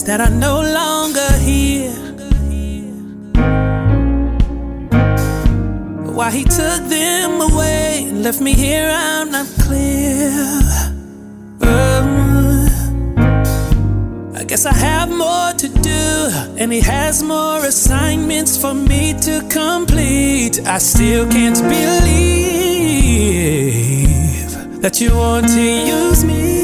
that 0.06 0.22
are 0.22 0.30
no 0.30 0.62
longer 0.62 1.32
here. 1.39 1.91
Why 6.14 6.30
he 6.32 6.43
took 6.43 6.88
them 6.88 7.41
away 7.41 8.06
and 8.08 8.24
left 8.24 8.39
me 8.39 8.53
here, 8.53 8.89
I'm 8.93 9.32
not 9.32 9.47
clear. 9.66 10.32
Um, 11.62 12.68
I 14.36 14.43
guess 14.43 14.66
I 14.68 14.74
have 14.74 15.10
more 15.10 15.53
to 15.58 15.68
do, 15.68 16.30
and 16.58 16.72
he 16.72 16.82
has 16.82 17.24
more 17.24 17.66
assignments 17.66 18.58
for 18.62 18.76
me 18.76 19.14
to 19.22 19.41
complete. 19.49 20.62
I 20.68 20.78
still 20.78 21.28
can't 21.32 21.62
believe 21.62 22.22
that 24.82 25.01
you 25.01 25.16
want 25.18 25.47
to 25.47 25.62
use 25.62 26.24
me. 26.24 26.55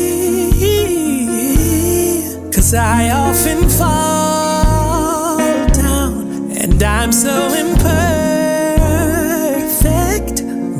I 2.73 3.09
often 3.11 3.67
fall 3.69 5.37
down, 5.73 6.51
and 6.51 6.81
I'm 6.81 7.11
so 7.11 7.53
imperfect, 7.53 7.91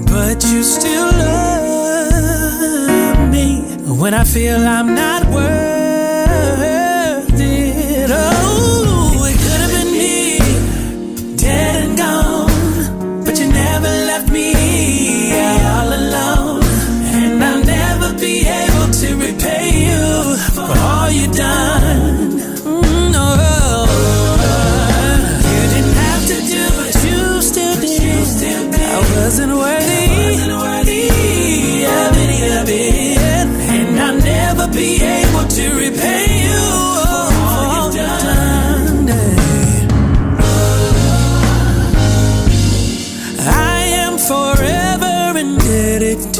but 0.09 0.43
you 0.45 0.63
still 0.63 1.11
love 1.11 2.49
me 3.29 3.61
when 3.99 4.13
I 4.13 4.23
feel 4.23 4.65
I'm 4.65 4.95
not 4.95 5.25
worth. 5.33 5.80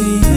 see. 0.02 0.31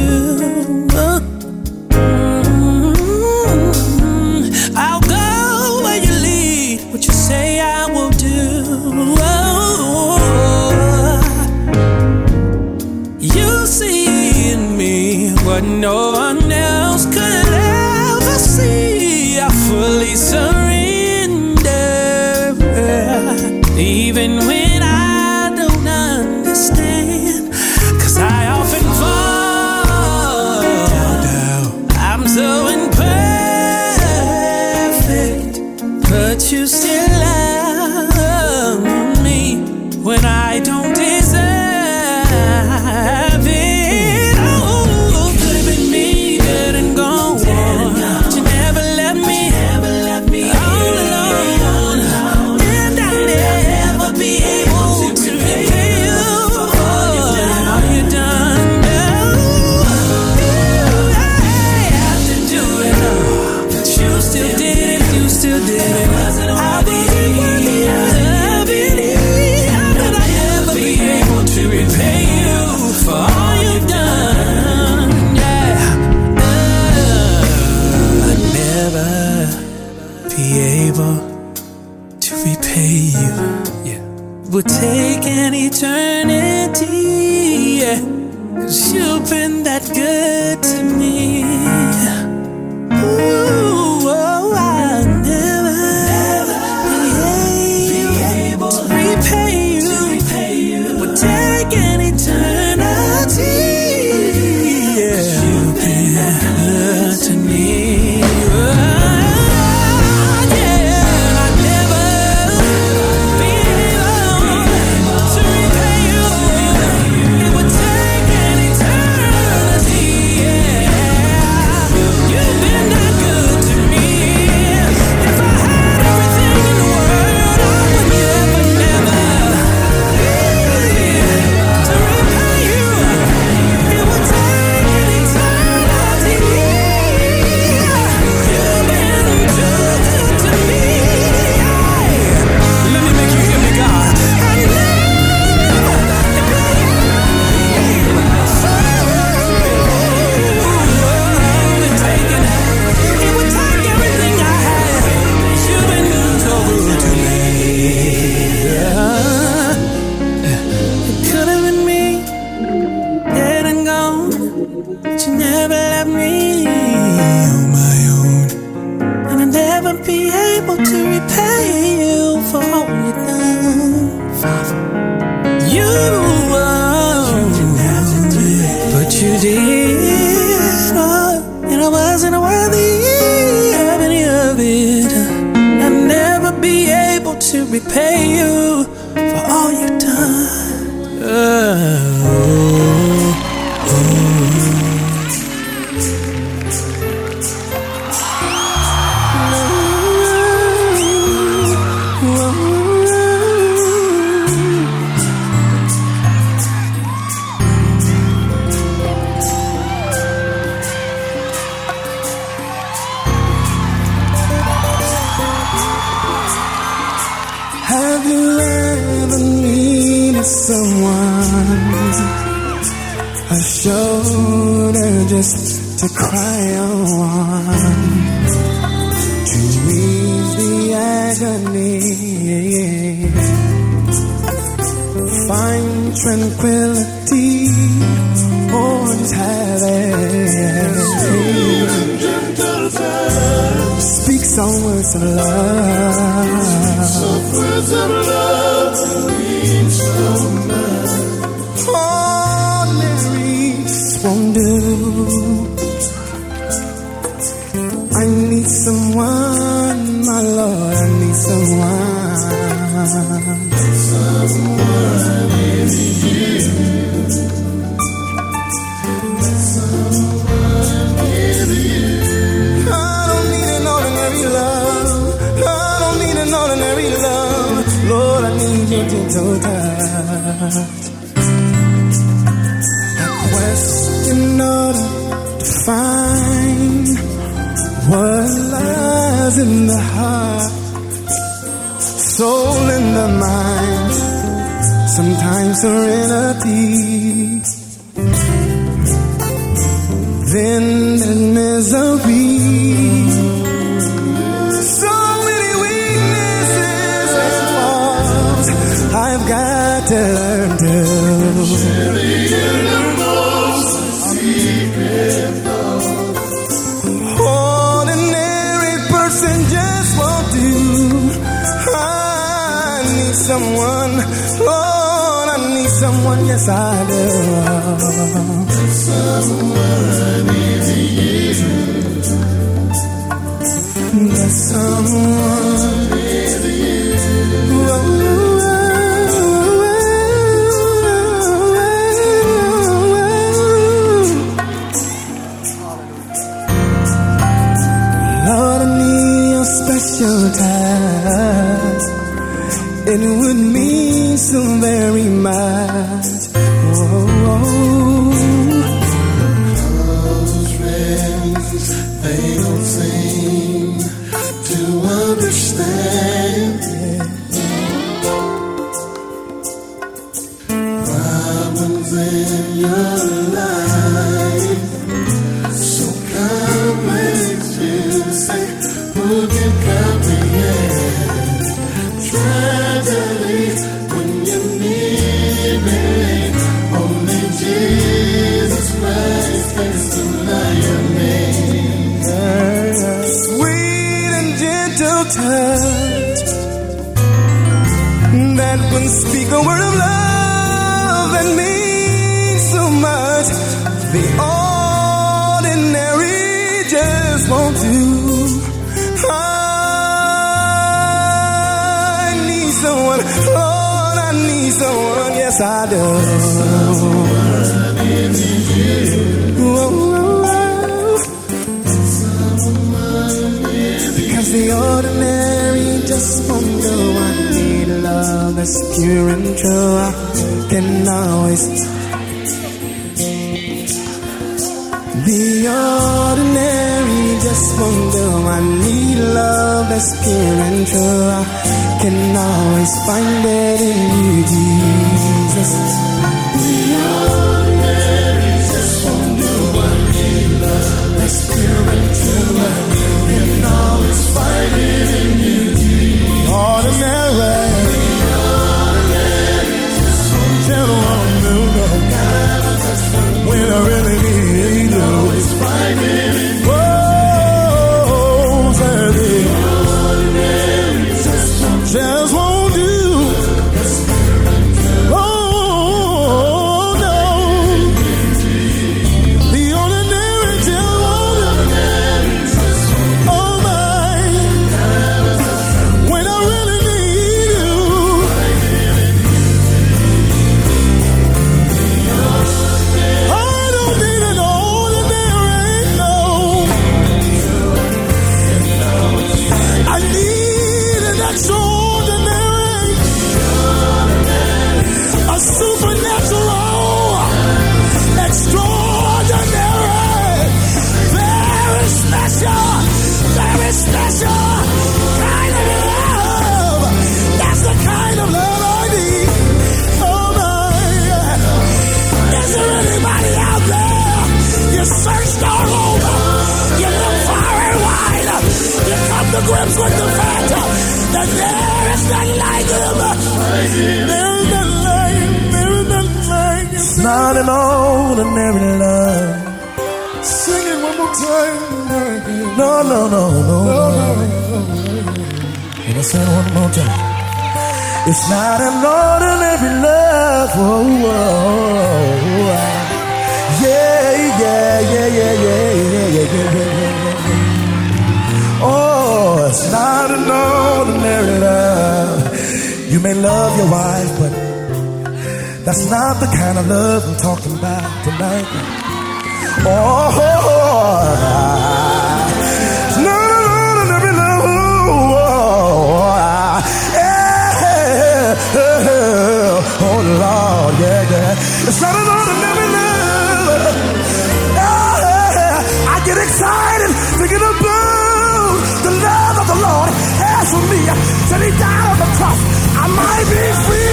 Said 591.29 591.41
He 591.41 591.51
died 591.59 591.91
on 591.91 591.99
the 591.99 592.11
cross. 592.19 592.41
I 592.77 592.87
might 592.87 593.27
be 593.33 593.43
free. 593.65 593.84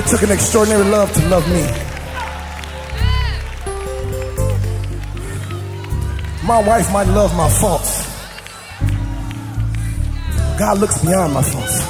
It 0.00 0.06
took 0.06 0.22
an 0.22 0.30
extraordinary 0.30 0.84
love 0.84 1.12
to 1.12 1.28
love 1.28 1.46
me. 1.46 1.60
My 6.42 6.62
wife 6.66 6.90
might 6.90 7.06
love 7.06 7.36
my 7.36 7.50
faults. 7.50 8.08
God 10.58 10.78
looks 10.78 11.02
beyond 11.04 11.34
my 11.34 11.42
faults 11.42 11.82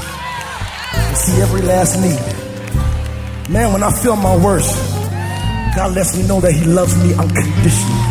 and 0.92 1.16
see 1.16 1.40
every 1.40 1.62
last 1.62 2.00
need. 2.00 2.18
Man, 3.48 3.72
when 3.72 3.84
I 3.84 3.92
feel 3.92 4.16
my 4.16 4.36
worst, 4.36 4.74
God 5.76 5.94
lets 5.94 6.16
me 6.16 6.26
know 6.26 6.40
that 6.40 6.50
He 6.50 6.64
loves 6.64 6.96
me 6.96 7.14
unconditionally. 7.14 8.02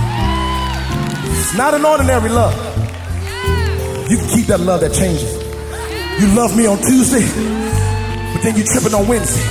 It's 1.41 1.57
not 1.57 1.73
an 1.73 1.83
ordinary 1.83 2.29
love. 2.29 2.55
You 4.09 4.15
can 4.17 4.29
keep 4.29 4.45
that 4.45 4.61
love 4.61 4.79
that 4.79 4.93
changes. 4.93 5.33
You 6.21 6.33
love 6.37 6.55
me 6.55 6.67
on 6.67 6.77
Tuesday, 6.77 7.27
but 8.33 8.43
then 8.43 8.55
you 8.55 8.63
tripping 8.63 8.93
on 8.93 9.05
Wednesday. 9.05 9.48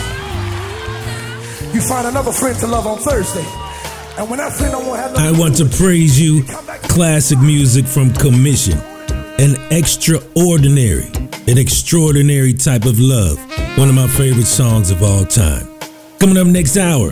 Find 1.89 2.07
another 2.07 2.33
friend 2.33 2.59
to 2.59 2.67
love 2.67 2.87
on 2.87 2.99
Thursday. 2.99 3.47
And 4.19 4.29
when 4.29 4.41
that 4.41 4.53
friend 4.53 4.73
don't 4.73 4.85
have 4.95 5.15
no 5.15 5.19
I 5.19 5.33
want 5.33 5.57
to 5.57 5.65
praise 5.65 6.21
you. 6.21 6.45
Classic 6.83 7.39
music 7.39 7.87
from 7.87 8.13
Commission. 8.13 8.77
An 9.39 9.57
extraordinary, 9.71 11.07
an 11.47 11.57
extraordinary 11.57 12.53
type 12.53 12.85
of 12.85 12.99
love. 12.99 13.39
One 13.79 13.89
of 13.89 13.95
my 13.95 14.07
favorite 14.07 14.45
songs 14.45 14.91
of 14.91 15.03
all 15.03 15.25
time. 15.25 15.67
Coming 16.19 16.37
up 16.37 16.47
next 16.47 16.77
hour, 16.77 17.11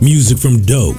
music 0.00 0.38
from 0.38 0.62
Doe, 0.62 0.94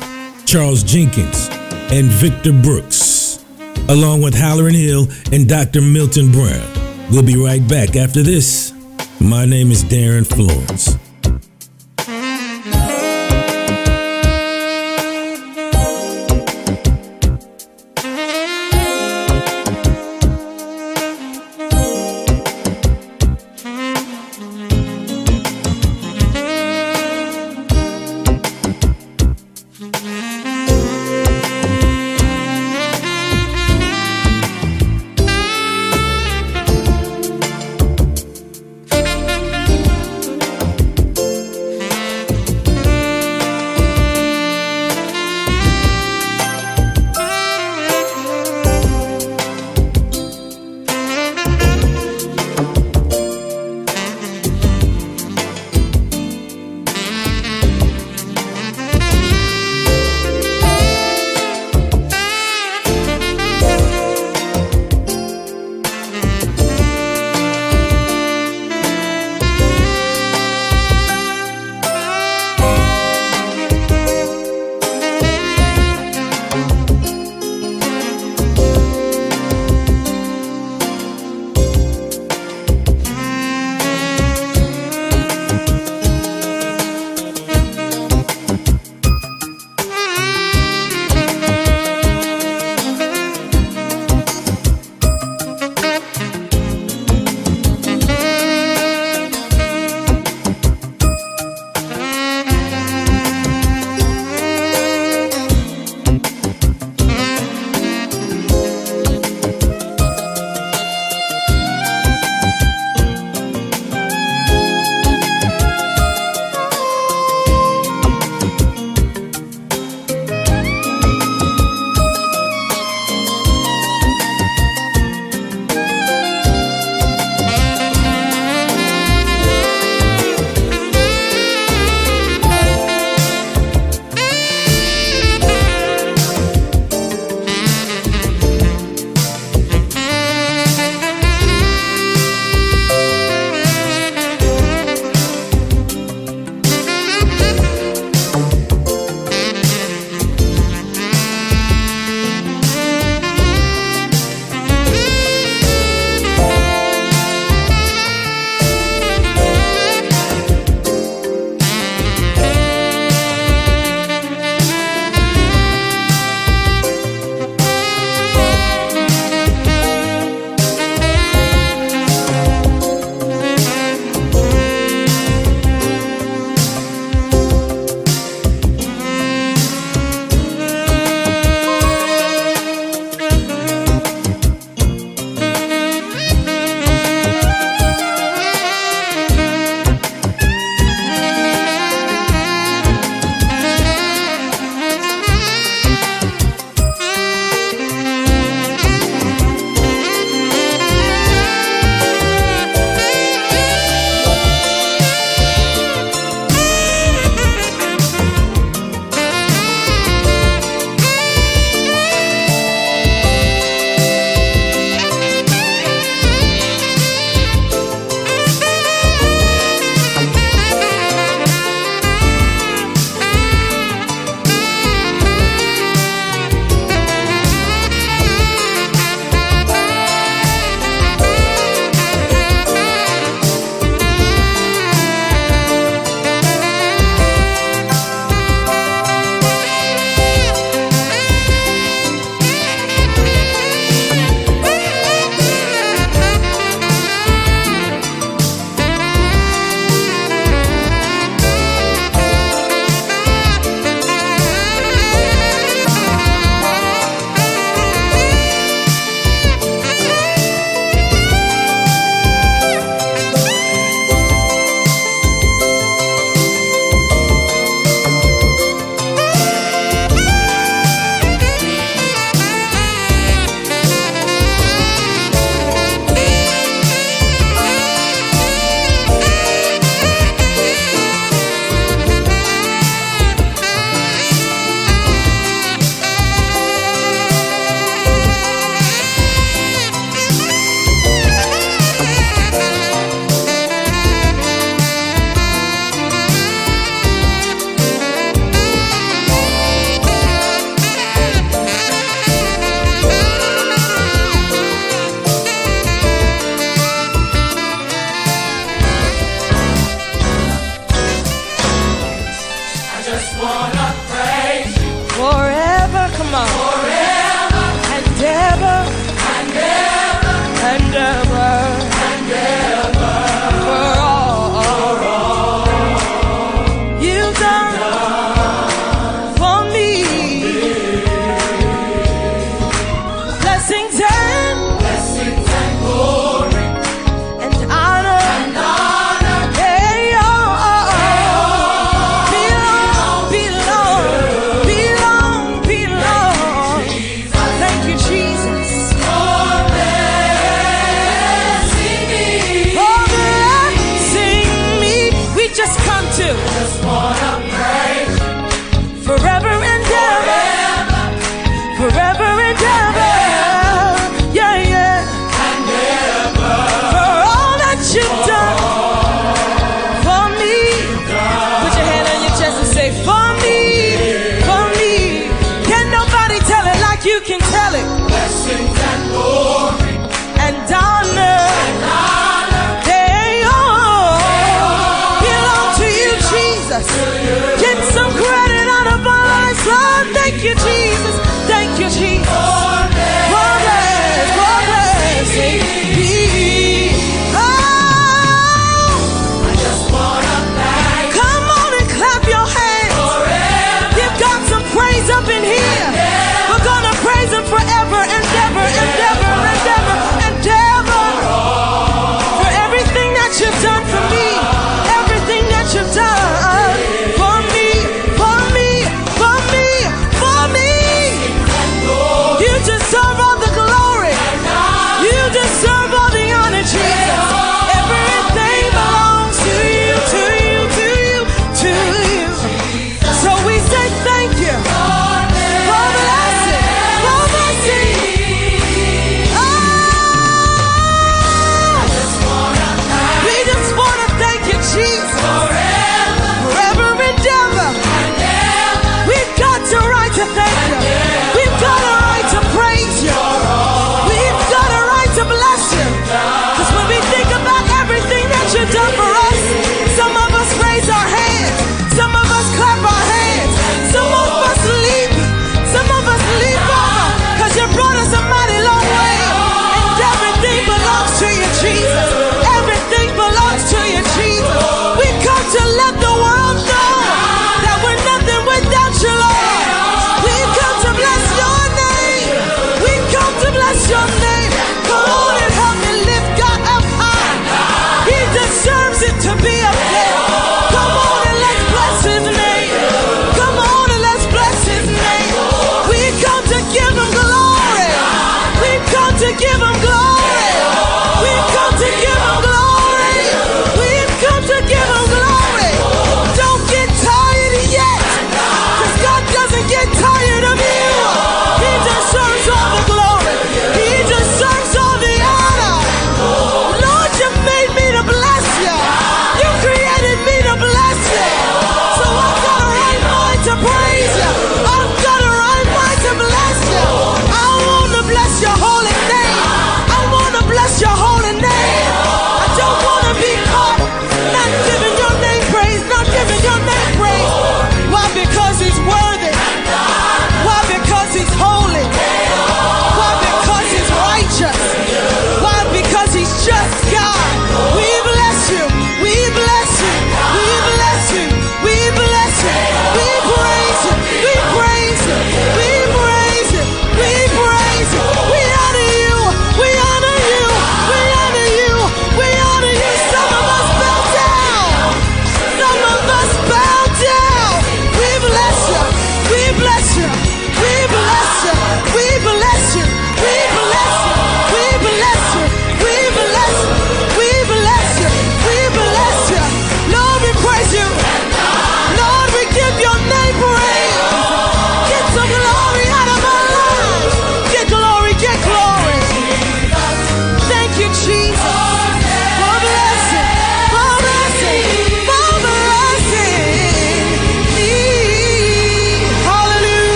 Charles 0.46 0.84
Jenkins, 0.84 1.50
and 1.92 2.06
Victor 2.12 2.54
Brooks, 2.54 3.44
along 3.88 4.22
with 4.22 4.36
Hallerin 4.36 4.76
Hill 4.76 5.08
and 5.32 5.50
Dr. 5.50 5.82
Milton 5.82 6.32
Brown. 6.32 7.10
We'll 7.10 7.24
be 7.24 7.44
right 7.44 7.68
back 7.68 7.96
after 7.96 8.22
this. 8.22 8.72
My 9.20 9.46
name 9.46 9.72
is 9.72 9.84
Darin 9.84 10.26
Florence. 10.26 10.96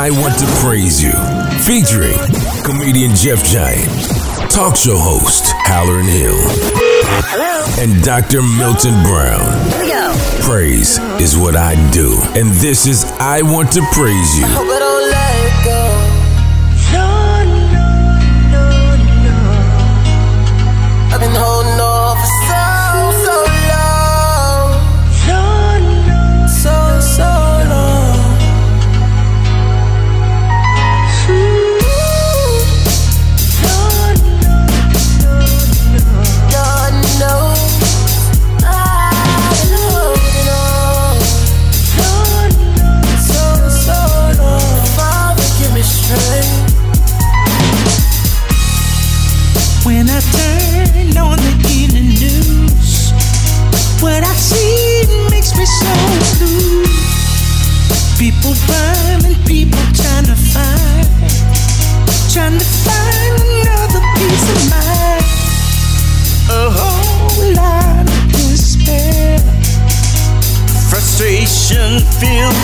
I 0.00 0.10
Want 0.12 0.38
to 0.38 0.46
Praise 0.62 1.02
You, 1.02 1.10
featuring 1.64 2.16
comedian 2.62 3.16
Jeff 3.16 3.42
Giant, 3.44 3.90
talk 4.48 4.76
show 4.76 4.96
host 4.96 5.46
Hallerin 5.66 6.04
Hill, 6.04 6.38
Hello. 7.26 7.82
and 7.82 8.00
Dr. 8.04 8.40
Milton 8.40 8.94
Brown. 9.02 9.68
Here 9.70 9.80
we 9.80 9.88
go. 9.88 10.14
Praise 10.40 11.00
is 11.20 11.36
what 11.36 11.56
I 11.56 11.74
do, 11.90 12.16
and 12.36 12.50
this 12.50 12.86
is 12.86 13.04
I 13.18 13.42
Want 13.42 13.72
to 13.72 13.82
Praise 13.92 14.38
You. 14.38 14.87
feel 72.20 72.57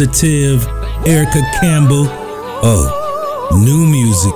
positive 0.00 0.66
Erica 1.06 1.42
Campbell. 1.60 2.06
Oh, 2.62 3.60
new 3.62 3.84
music. 3.86 4.32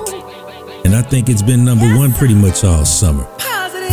And 0.85 0.95
I 0.95 1.01
think 1.01 1.27
it's 1.27 1.41
been 1.41 1.65
number 1.65 1.97
one 1.97 2.13
pretty 2.13 2.35
much 2.35 2.63
all 2.63 2.85
summer. 2.85 3.25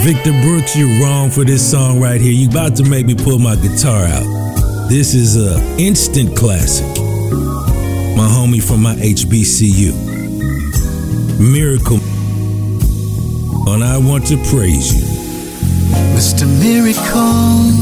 Victor 0.00 0.32
Brooks, 0.42 0.76
you're 0.76 1.00
wrong 1.02 1.30
for 1.30 1.44
this 1.44 1.70
song 1.70 1.98
right 1.98 2.20
here. 2.20 2.32
You 2.32 2.50
about 2.50 2.76
to 2.76 2.84
make 2.84 3.06
me 3.06 3.14
pull 3.14 3.38
my 3.38 3.56
guitar 3.56 4.04
out. 4.04 4.88
This 4.90 5.14
is 5.14 5.36
a 5.36 5.58
instant 5.78 6.36
classic. 6.36 6.86
My 8.16 8.28
homie 8.28 8.62
from 8.62 8.82
my 8.82 8.94
HBCU. 8.96 9.94
Miracle. 11.40 12.00
And 13.72 13.82
I 13.82 13.96
want 13.96 14.26
to 14.26 14.36
praise 14.50 14.92
you. 14.94 15.06
Mr. 16.16 16.46
Miracle. 16.60 17.72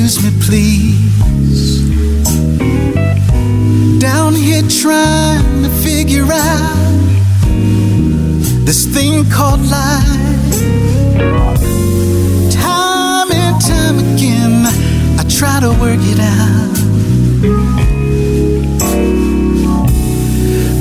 Excuse 0.00 0.22
me, 0.22 0.39
please. 0.50 1.82
Down 4.00 4.34
here 4.34 4.64
trying 4.68 5.62
to 5.62 5.70
figure 5.86 6.26
out 6.28 6.76
this 8.66 8.84
thing 8.84 9.30
called 9.30 9.60
life. 9.60 10.60
Time 12.52 13.30
and 13.30 13.56
time 13.62 13.98
again, 14.08 14.66
I 15.20 15.24
try 15.38 15.60
to 15.60 15.70
work 15.84 16.02
it 16.14 16.18
out. 16.18 16.78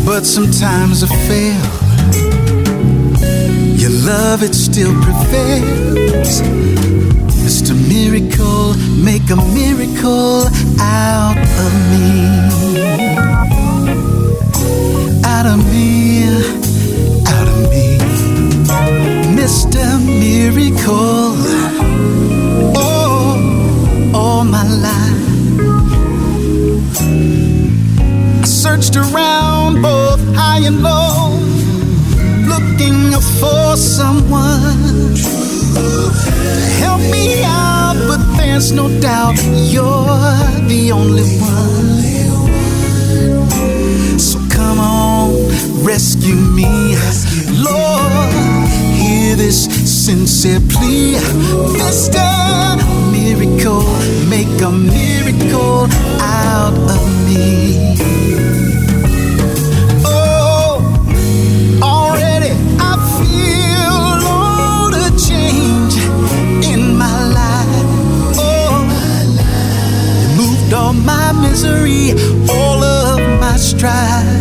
But 0.03 0.25
sometimes 0.25 1.03
I 1.03 1.09
fail. 1.29 1.67
Your 3.77 3.91
love, 4.03 4.41
it 4.41 4.55
still 4.55 4.93
prevails 5.03 6.41
miracle, 8.19 8.73
make 9.03 9.29
a 9.29 9.35
miracle 9.35 10.47
out 10.79 11.37
of 11.37 11.73
me. 11.91 12.39
Out 15.23 15.45
of 15.45 15.59
me, 15.71 16.23
out 17.27 17.47
of 17.47 17.69
me. 17.69 17.97
Mr. 19.35 19.83
Miracle, 20.05 21.35
oh, 22.75 24.11
all 24.13 24.43
my 24.43 24.63
life. 24.63 25.19
I 28.41 28.45
searched 28.45 28.95
around 28.95 29.81
both 29.81 30.21
high 30.35 30.65
and 30.65 30.81
low, 30.81 31.39
looking 32.47 33.11
for 33.39 33.77
someone. 33.77 35.15
Help 36.79 37.01
me 37.11 37.43
out. 37.43 37.78
But 38.07 38.21
there's 38.37 38.71
no 38.71 38.87
doubt 38.99 39.35
you're 39.71 40.05
the 40.67 40.91
only 40.91 41.37
one. 41.39 41.99
So 44.19 44.39
come 44.49 44.79
on, 44.79 45.33
rescue 45.83 46.35
me, 46.35 46.95
Lord. 47.63 48.31
Hear 48.95 49.35
this 49.35 49.65
sincere 49.85 50.59
plea, 50.69 51.17
Mister 51.73 52.27
Miracle, 53.11 53.85
make 54.27 54.61
a 54.61 54.71
miracle 54.71 55.87
out 56.21 56.77
of 56.89 57.01
me. 57.25 57.95
misery, 71.49 72.11
all 72.49 72.83
of 72.83 73.39
my 73.39 73.57
strife. 73.57 74.38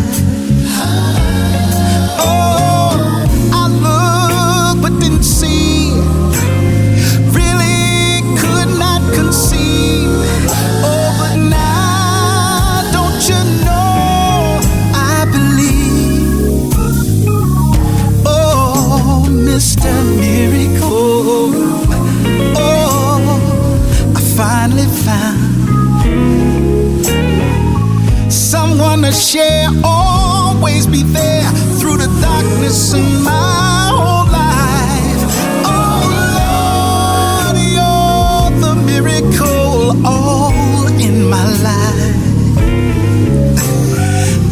be 31.03 31.11
there 31.13 31.49
through 31.79 31.97
the 31.97 32.07
darkness 32.21 32.93
in 32.93 33.23
my 33.23 33.89
whole 33.91 34.25
life. 34.31 35.21
Oh 35.65 36.01
Lord, 36.39 37.57
you're 37.75 38.51
the 38.65 38.73
miracle 38.85 40.05
all 40.05 40.87
in 40.99 41.29
my 41.29 41.45
life. 41.63 42.15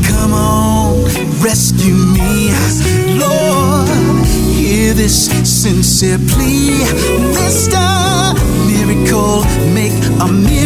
Come 0.10 0.34
on, 0.34 1.04
rescue 1.42 1.96
me, 1.96 2.52
Lord. 3.20 3.90
Hear 4.28 4.94
this 4.94 5.28
sincere 5.62 6.20
plea, 6.30 6.86
Mister 7.34 7.88
Miracle, 8.68 9.44
make 9.74 9.98
a 10.22 10.28
miracle. 10.28 10.57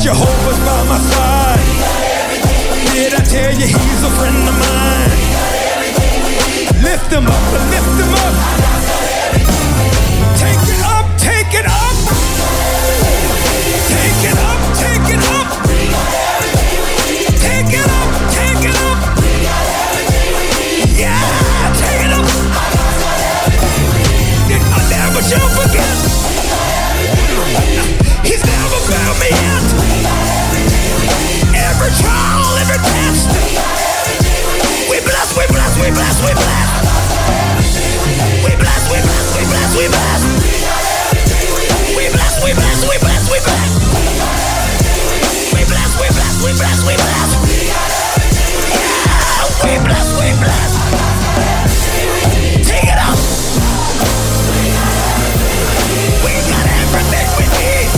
Jehovah's 0.00 0.58
by 0.60 0.82
my 0.88 0.98
side. 0.98 1.60
Did 2.94 3.12
I 3.12 3.22
tell 3.22 3.52
you 3.52 3.66
he's 3.66 4.02
a 4.02 4.10
friend 4.16 4.48
of 4.48 4.56
mine? 4.64 5.10
Lift 6.82 7.12
him 7.12 7.26
up, 7.26 7.52
lift 7.68 8.00
him 8.00 8.14
up. 8.14 8.19
we 36.24 36.32
blast. 36.34 36.84
We 38.44 38.52
blast, 38.56 38.90
we 38.92 38.98
blast, 39.00 39.28
we 39.36 39.42
blast, 39.48 39.72
we 39.76 39.88
blast. 39.88 40.24
We 41.96 42.04
blast, 42.12 42.36
we 42.44 42.52
blast, 42.52 42.82
we 42.88 42.96
blast, 43.00 43.30
we 43.30 43.38
blast. 43.40 43.74
We 45.54 45.62
blast, 45.64 45.94
we 46.00 46.08
blast, 46.12 46.36
we 46.44 46.52
blast, 46.52 46.82
we 46.86 46.94
blast. 46.96 47.32
We 49.60 49.78
blast, 49.84 50.10
we 50.20 50.28
blast. 50.40 50.74
Take 52.68 52.88
it 52.90 52.98
off. 52.98 53.20
We 56.24 56.32
got 56.48 56.66
everything 56.80 57.28
we 57.38 57.44
need. 57.56 57.88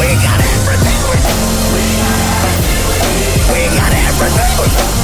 We 0.00 0.08
got 0.24 0.40
everything 0.40 1.00
we 1.08 1.16
need. 1.24 1.48
We 3.52 3.60
got 3.76 3.92
everything 3.92 4.52
we 4.60 4.66
need. 4.68 5.03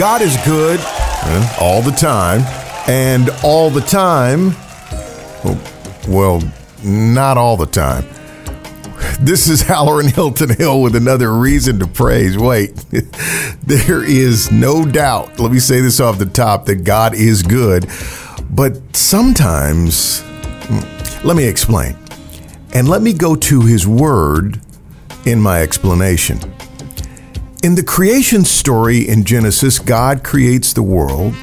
God 0.00 0.22
is 0.22 0.34
good 0.46 0.80
uh, 0.82 1.58
all 1.60 1.82
the 1.82 1.90
time, 1.90 2.40
and 2.88 3.28
all 3.44 3.68
the 3.68 3.82
time, 3.82 4.56
well, 6.08 6.42
not 6.82 7.36
all 7.36 7.58
the 7.58 7.66
time. 7.66 8.06
This 9.20 9.46
is 9.46 9.62
Hallerin 9.68 10.10
Hilton 10.10 10.56
Hill 10.56 10.80
with 10.80 10.96
another 10.96 11.30
reason 11.30 11.80
to 11.80 11.86
praise. 11.86 12.38
Wait, 12.38 12.74
there 13.62 14.02
is 14.02 14.50
no 14.50 14.86
doubt, 14.86 15.38
let 15.38 15.52
me 15.52 15.58
say 15.58 15.82
this 15.82 16.00
off 16.00 16.18
the 16.18 16.24
top, 16.24 16.64
that 16.64 16.76
God 16.76 17.14
is 17.14 17.42
good, 17.42 17.86
but 18.48 18.96
sometimes, 18.96 20.22
mm, 20.22 21.24
let 21.24 21.36
me 21.36 21.44
explain. 21.44 21.94
And 22.72 22.88
let 22.88 23.02
me 23.02 23.12
go 23.12 23.36
to 23.36 23.60
his 23.60 23.86
word 23.86 24.62
in 25.26 25.42
my 25.42 25.60
explanation. 25.60 26.38
In 27.62 27.74
the 27.74 27.82
creation 27.82 28.42
story 28.46 29.06
in 29.06 29.22
Genesis, 29.22 29.78
God 29.78 30.24
creates 30.24 30.72
the 30.72 30.82
world. 30.82 31.34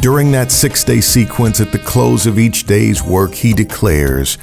During 0.00 0.30
that 0.32 0.52
six 0.52 0.84
day 0.84 1.00
sequence, 1.00 1.62
at 1.62 1.72
the 1.72 1.78
close 1.78 2.26
of 2.26 2.38
each 2.38 2.64
day's 2.64 3.02
work, 3.02 3.32
he 3.32 3.54
declares 3.54 4.36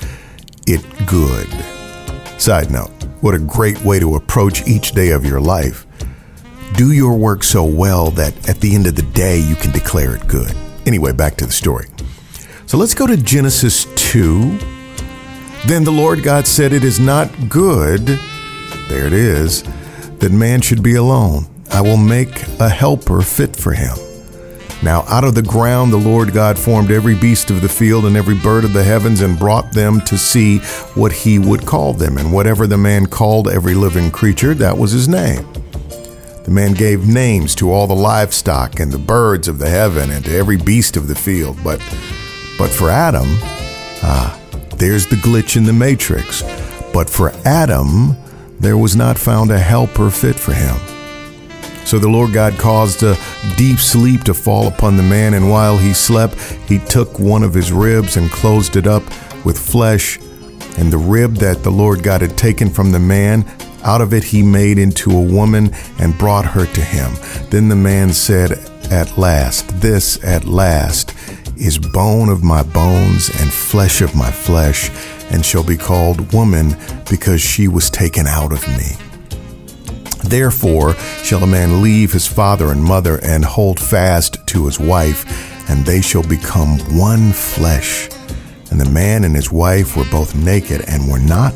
it 0.66 0.84
good. 1.06 1.48
Side 2.42 2.72
note, 2.72 2.90
what 3.22 3.36
a 3.36 3.40
great 3.40 3.80
way 3.84 4.00
to 4.00 4.16
approach 4.16 4.68
each 4.68 4.94
day 4.94 5.12
of 5.12 5.24
your 5.24 5.40
life. 5.40 5.86
Do 6.74 6.94
your 6.94 7.16
work 7.16 7.44
so 7.44 7.64
well 7.64 8.10
that 8.12 8.50
at 8.50 8.60
the 8.60 8.74
end 8.74 8.88
of 8.88 8.96
the 8.96 9.04
day, 9.04 9.38
you 9.38 9.54
can 9.54 9.72
declare 9.72 10.16
it 10.16 10.28
good. 10.28 10.56
Anyway, 10.88 11.12
back 11.12 11.36
to 11.38 11.46
the 11.46 11.52
story. 11.52 11.86
So 12.66 12.76
let's 12.76 12.96
go 12.96 13.06
to 13.06 13.16
Genesis 13.16 13.86
2. 13.98 14.58
Then 15.68 15.84
the 15.84 15.92
Lord 15.92 16.24
God 16.24 16.48
said, 16.48 16.74
It 16.74 16.84
is 16.84 17.00
not 17.00 17.30
good, 17.50 18.08
there 18.88 19.06
it 19.06 19.14
is, 19.14 19.64
that 20.20 20.32
man 20.32 20.62
should 20.62 20.84
be 20.84 20.96
alone. 20.96 21.46
I 21.72 21.82
will 21.82 21.98
make 21.98 22.48
a 22.60 22.70
helper 22.70 23.22
fit 23.22 23.56
for 23.56 23.74
him. 23.74 23.96
Now, 24.82 25.04
out 25.10 25.26
of 25.26 25.36
the 25.36 25.42
ground, 25.42 25.92
the 25.92 25.98
Lord 25.98 26.32
God 26.32 26.58
formed 26.58 26.90
every 26.90 27.16
beast 27.16 27.52
of 27.52 27.62
the 27.62 27.68
field 27.68 28.06
and 28.06 28.16
every 28.16 28.36
bird 28.36 28.64
of 28.64 28.72
the 28.72 28.84
heavens 28.84 29.20
and 29.20 29.38
brought 29.38 29.74
them 29.74 30.00
to 30.02 30.18
see 30.18 30.60
what 30.96 31.12
he 31.12 31.38
would 31.38 31.66
call 31.66 31.94
them. 31.94 32.18
And 32.18 32.32
whatever 32.32 32.66
the 32.66 32.78
man 32.78 33.06
called 33.06 33.50
every 33.50 33.74
living 33.74 34.10
creature, 34.10 34.54
that 34.54 34.78
was 34.78 34.92
his 34.92 35.10
name. 35.10 35.46
The 36.46 36.52
man 36.52 36.74
gave 36.74 37.06
names 37.06 37.56
to 37.56 37.72
all 37.72 37.88
the 37.88 37.96
livestock 37.96 38.80
and 38.80 38.92
the 38.92 38.98
birds 38.98 39.50
of 39.50 39.60
the 39.60 39.70
heaven 39.70 40.10
and 40.10 40.24
to 40.26 40.36
every 40.36 40.58
beast 40.58 40.96
of 40.96 41.08
the 41.08 41.16
field. 41.16 41.58
But, 41.62 41.80
but 42.58 42.70
for 42.70 42.90
Adam, 42.90 43.28
ah, 44.02 44.40
there's 44.78 45.06
the 45.08 45.18
glitch 45.18 45.58
in 45.58 45.66
the 45.66 45.74
matrix. 45.74 46.42
But 46.94 47.10
for 47.10 47.34
Adam, 47.44 48.16
there 48.60 48.78
was 48.78 48.96
not 48.96 49.18
found 49.18 49.52
a 49.52 49.60
helper 49.60 50.10
fit 50.10 50.36
for 50.36 50.54
him. 50.54 50.76
So 51.86 51.98
the 51.98 52.08
Lord 52.08 52.34
God 52.34 52.58
caused 52.60 53.02
a 53.02 53.18
deep 53.58 53.80
sleep 53.80 54.24
to 54.26 54.34
fall 54.34 54.68
upon 54.68 54.96
the 54.96 55.04
man, 55.04 55.34
and 55.34 55.50
while 55.50 55.78
he 55.78 55.94
slept, 55.94 56.40
he 56.68 56.78
took 56.78 57.18
one 57.20 57.42
of 57.42 57.54
his 57.54 57.72
ribs 57.72 58.16
and 58.16 58.30
closed 58.30 58.76
it 58.76 58.86
up 58.86 59.04
with 59.44 59.58
flesh. 59.58 60.20
And 60.78 60.94
the 60.94 60.98
rib 60.98 61.36
that 61.38 61.64
the 61.64 61.72
Lord 61.72 62.04
God 62.04 62.22
had 62.22 62.38
taken 62.38 62.70
from 62.70 62.92
the 62.92 63.00
man, 63.00 63.44
out 63.84 64.02
of 64.02 64.14
it 64.14 64.24
he 64.24 64.44
made 64.44 64.78
into 64.78 65.10
a 65.12 65.22
woman 65.22 65.72
and 65.98 66.18
brought 66.18 66.46
her 66.46 66.66
to 66.66 66.82
him. 66.82 67.12
Then 67.50 67.70
the 67.70 67.76
man 67.76 68.14
said, 68.14 68.52
At 68.92 69.18
last, 69.18 69.82
this 69.82 70.24
at 70.24 70.46
last 70.46 71.16
is 71.58 71.78
bone 71.78 72.30
of 72.30 72.44
my 72.44 72.64
bones 72.64 73.30
and 73.42 73.52
flesh 73.52 74.02
of 74.02 74.16
my 74.16 74.32
flesh, 74.32 74.90
and 75.30 75.46
shall 75.46 75.64
be 75.64 75.78
called 75.78 76.34
woman 76.34 76.76
because 77.10 77.42
she 77.42 77.68
was 77.68 77.90
taken 77.90 78.28
out 78.28 78.52
of 78.52 78.68
me. 78.68 78.96
Therefore 80.24 80.96
shall 81.24 81.44
a 81.44 81.48
man 81.48 81.82
leave 81.82 82.12
his 82.12 82.28
father 82.28 82.72
and 82.72 82.84
mother 82.84 83.20
and 83.24 83.44
hold 83.44 83.80
fast 83.80 84.46
to 84.48 84.66
his 84.66 84.80
wife, 84.80 85.70
and 85.70 85.86
they 85.86 86.02
shall 86.02 86.24
become 86.24 86.78
one 86.98 87.32
flesh. 87.32 88.10
And 88.72 88.80
the 88.80 88.90
man 88.90 89.24
and 89.24 89.36
his 89.36 89.52
wife 89.52 89.98
were 89.98 90.06
both 90.12 90.36
naked 90.36 90.84
and 90.88 91.10
were 91.10 91.20
not 91.20 91.54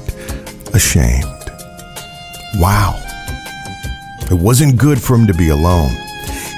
ashamed. 0.73 1.25
Wow. 2.55 2.99
It 4.31 4.39
wasn't 4.39 4.77
good 4.77 5.01
for 5.01 5.15
him 5.15 5.27
to 5.27 5.33
be 5.33 5.49
alone. 5.49 5.91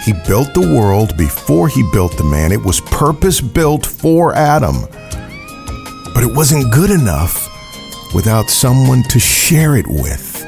He 0.03 0.13
built 0.13 0.53
the 0.53 0.61
world 0.61 1.17
before 1.17 1.67
he 1.67 1.83
built 1.91 2.15
the 2.17 2.23
man. 2.23 2.51
It 2.51 2.63
was 2.63 2.79
purpose 2.79 3.41
built 3.41 3.85
for 3.85 4.35
Adam. 4.35 4.85
But 6.15 6.23
it 6.23 6.33
wasn't 6.33 6.71
good 6.71 6.91
enough 6.91 7.45
without 8.15 8.49
someone 8.49 9.03
to 9.03 9.19
share 9.19 9.75
it 9.75 9.85
with. 9.85 10.41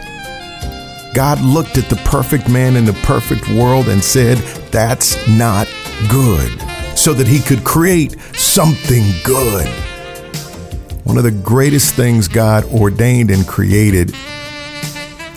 God 1.13 1.41
looked 1.41 1.77
at 1.77 1.89
the 1.89 1.97
perfect 2.05 2.49
man 2.49 2.77
in 2.77 2.85
the 2.85 2.93
perfect 3.03 3.49
world 3.49 3.89
and 3.89 4.01
said, 4.01 4.37
That's 4.71 5.27
not 5.27 5.67
good, 6.09 6.57
so 6.97 7.13
that 7.13 7.27
he 7.27 7.41
could 7.41 7.65
create 7.65 8.15
something 8.33 9.03
good. 9.25 9.67
One 11.03 11.17
of 11.17 11.23
the 11.23 11.31
greatest 11.31 11.95
things 11.95 12.29
God 12.29 12.63
ordained 12.65 13.29
and 13.29 13.45
created 13.45 14.15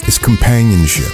is 0.06 0.16
companionship. 0.16 1.12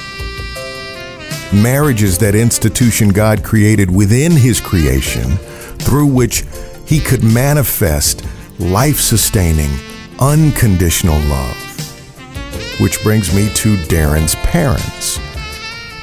Marriage 1.54 2.02
is 2.02 2.18
that 2.18 2.34
institution 2.34 3.08
God 3.08 3.42
created 3.42 3.90
within 3.90 4.32
his 4.32 4.60
creation 4.60 5.38
through 5.78 6.06
which 6.06 6.44
he 6.84 7.00
could 7.00 7.24
manifest 7.24 8.22
life 8.58 9.00
sustaining, 9.00 9.70
unconditional 10.18 11.18
love. 11.28 11.56
Which 12.80 13.02
brings 13.02 13.34
me 13.34 13.48
to 13.54 13.82
Darin's 13.84 14.34
parents. 14.36 15.18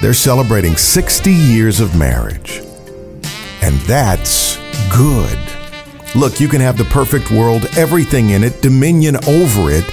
They're 0.02 0.14
celebrating 0.14 0.76
60 0.76 1.32
years 1.32 1.80
of 1.80 1.98
marriage. 1.98 2.62
And 3.62 3.76
that's 3.82 4.58
good. 4.96 5.40
Look, 6.16 6.40
you 6.40 6.48
can 6.48 6.62
have 6.62 6.78
the 6.78 6.86
perfect 6.86 7.32
world, 7.32 7.66
everything 7.76 8.32
in 8.32 8.44
it, 8.44 8.62
dominion 8.62 9.16
over 9.28 9.72
it, 9.72 9.86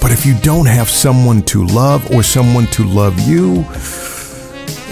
but 0.00 0.10
if 0.10 0.24
you 0.24 0.34
don't 0.40 0.66
have 0.66 0.88
someone 0.88 1.42
to 1.42 1.66
love 1.66 2.10
or 2.10 2.22
someone 2.22 2.66
to 2.68 2.84
love 2.84 3.20
you, 3.20 3.66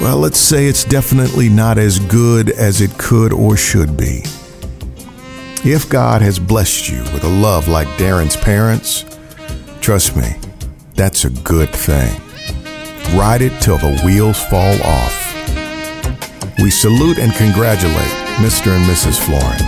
well, 0.03 0.19
let's 0.19 0.39
say 0.39 0.67
it's 0.67 0.85
definitely 0.85 1.49
not 1.49 1.79
as 1.79 1.99
good 1.99 2.51
as 2.51 2.83
it 2.83 2.97
could 2.99 3.33
or 3.33 3.57
should 3.57 3.97
be. 3.97 4.23
If 5.65 5.91
God 5.91 6.23
has 6.23 6.39
blessed 6.39 6.89
you 6.89 7.03
with 7.13 7.25
a 7.25 7.29
love 7.29 7.67
like 7.67 7.89
Darin's 7.99 8.37
parents, 8.37 9.05
trust 9.81 10.17
me, 10.17 10.37
that's 10.95 11.25
a 11.25 11.31
good 11.31 11.71
thing. 11.71 12.15
Ride 13.19 13.43
it 13.43 13.61
till 13.61 13.79
the 13.79 14.01
wheels 14.05 14.41
fall 14.45 14.81
off. 14.83 15.35
We 16.63 16.71
salute 16.71 17.19
and 17.19 17.33
congratulate 17.35 18.15
Mr. 18.39 18.77
and 18.77 18.85
Mrs. 18.85 19.19
Florence. 19.19 19.63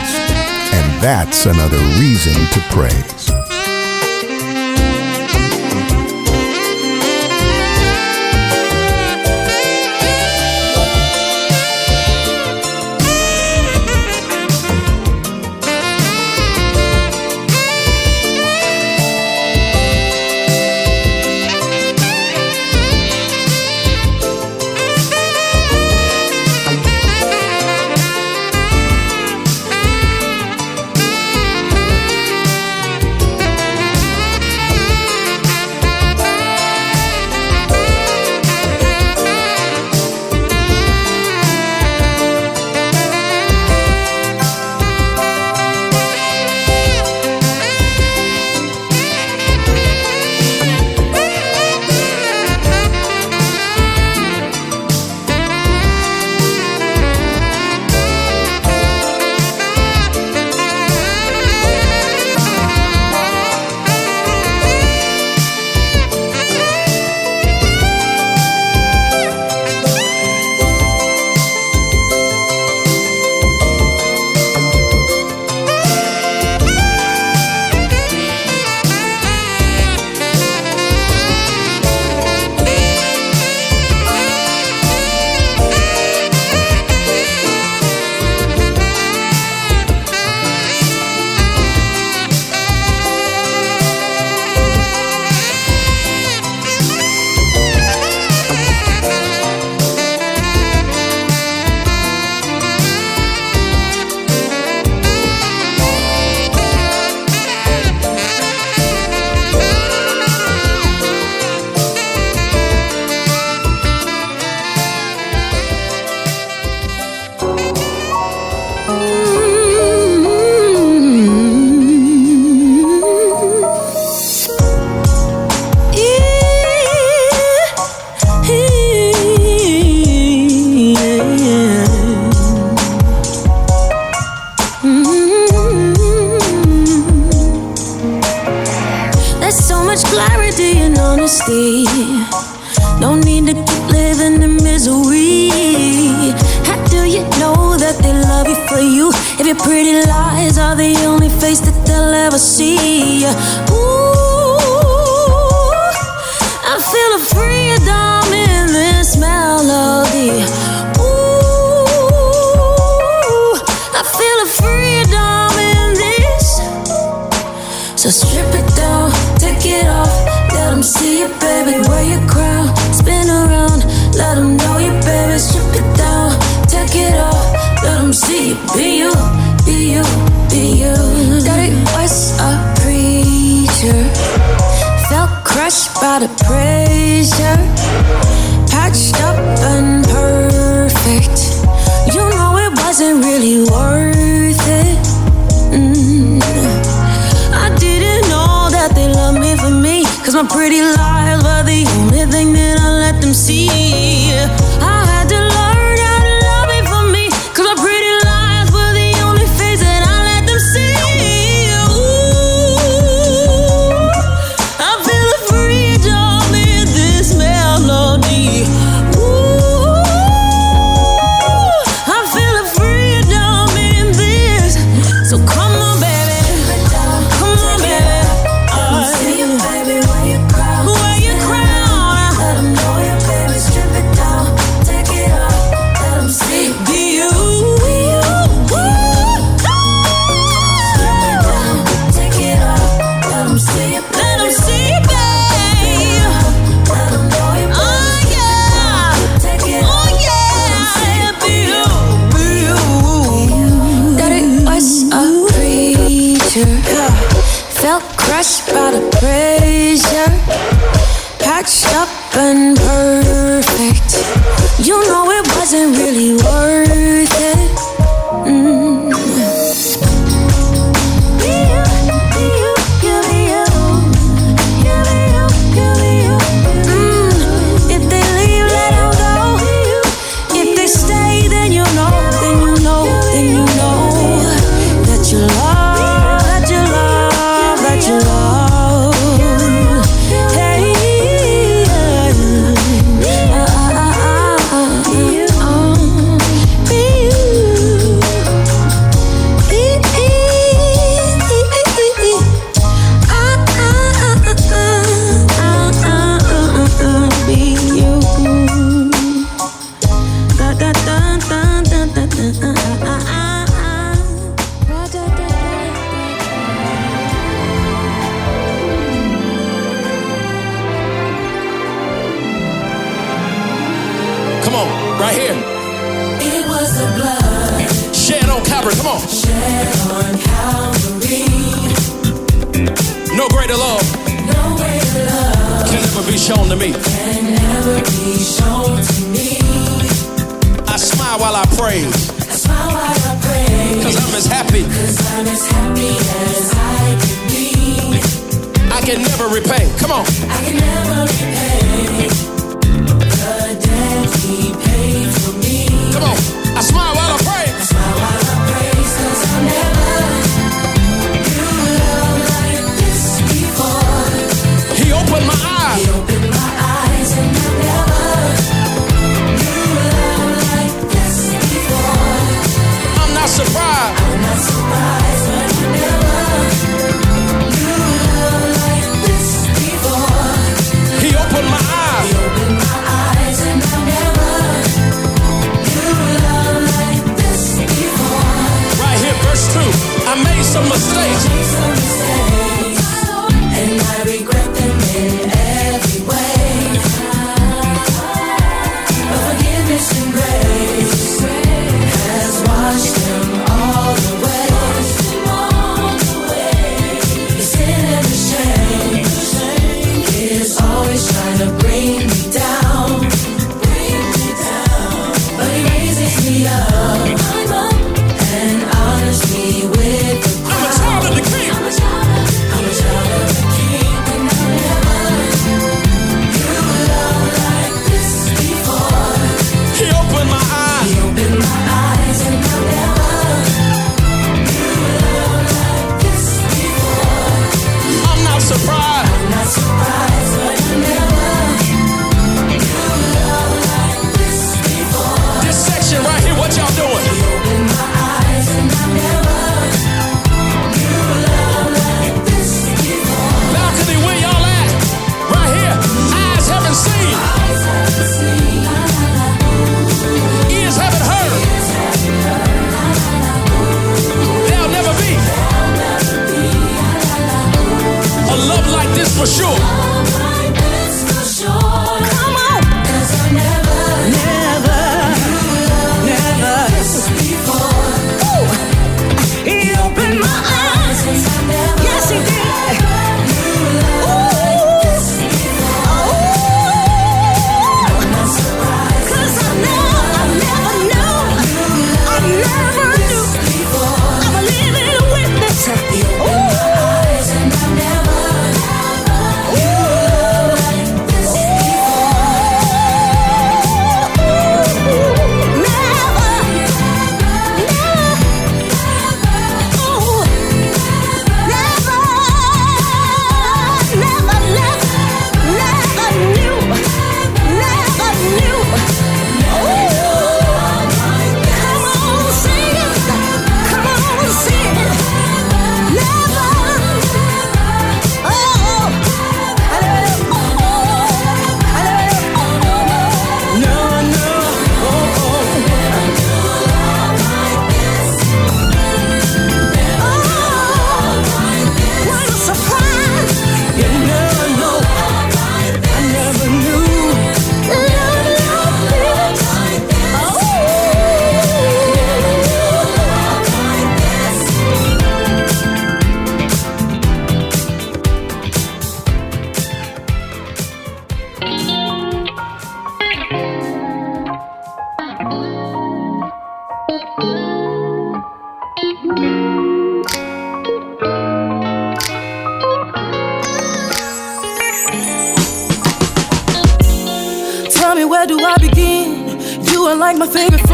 And 0.73 1.03
that's 1.03 1.47
another 1.47 1.79
reason 1.99 2.35
to 2.35 2.61
praise. 2.71 3.40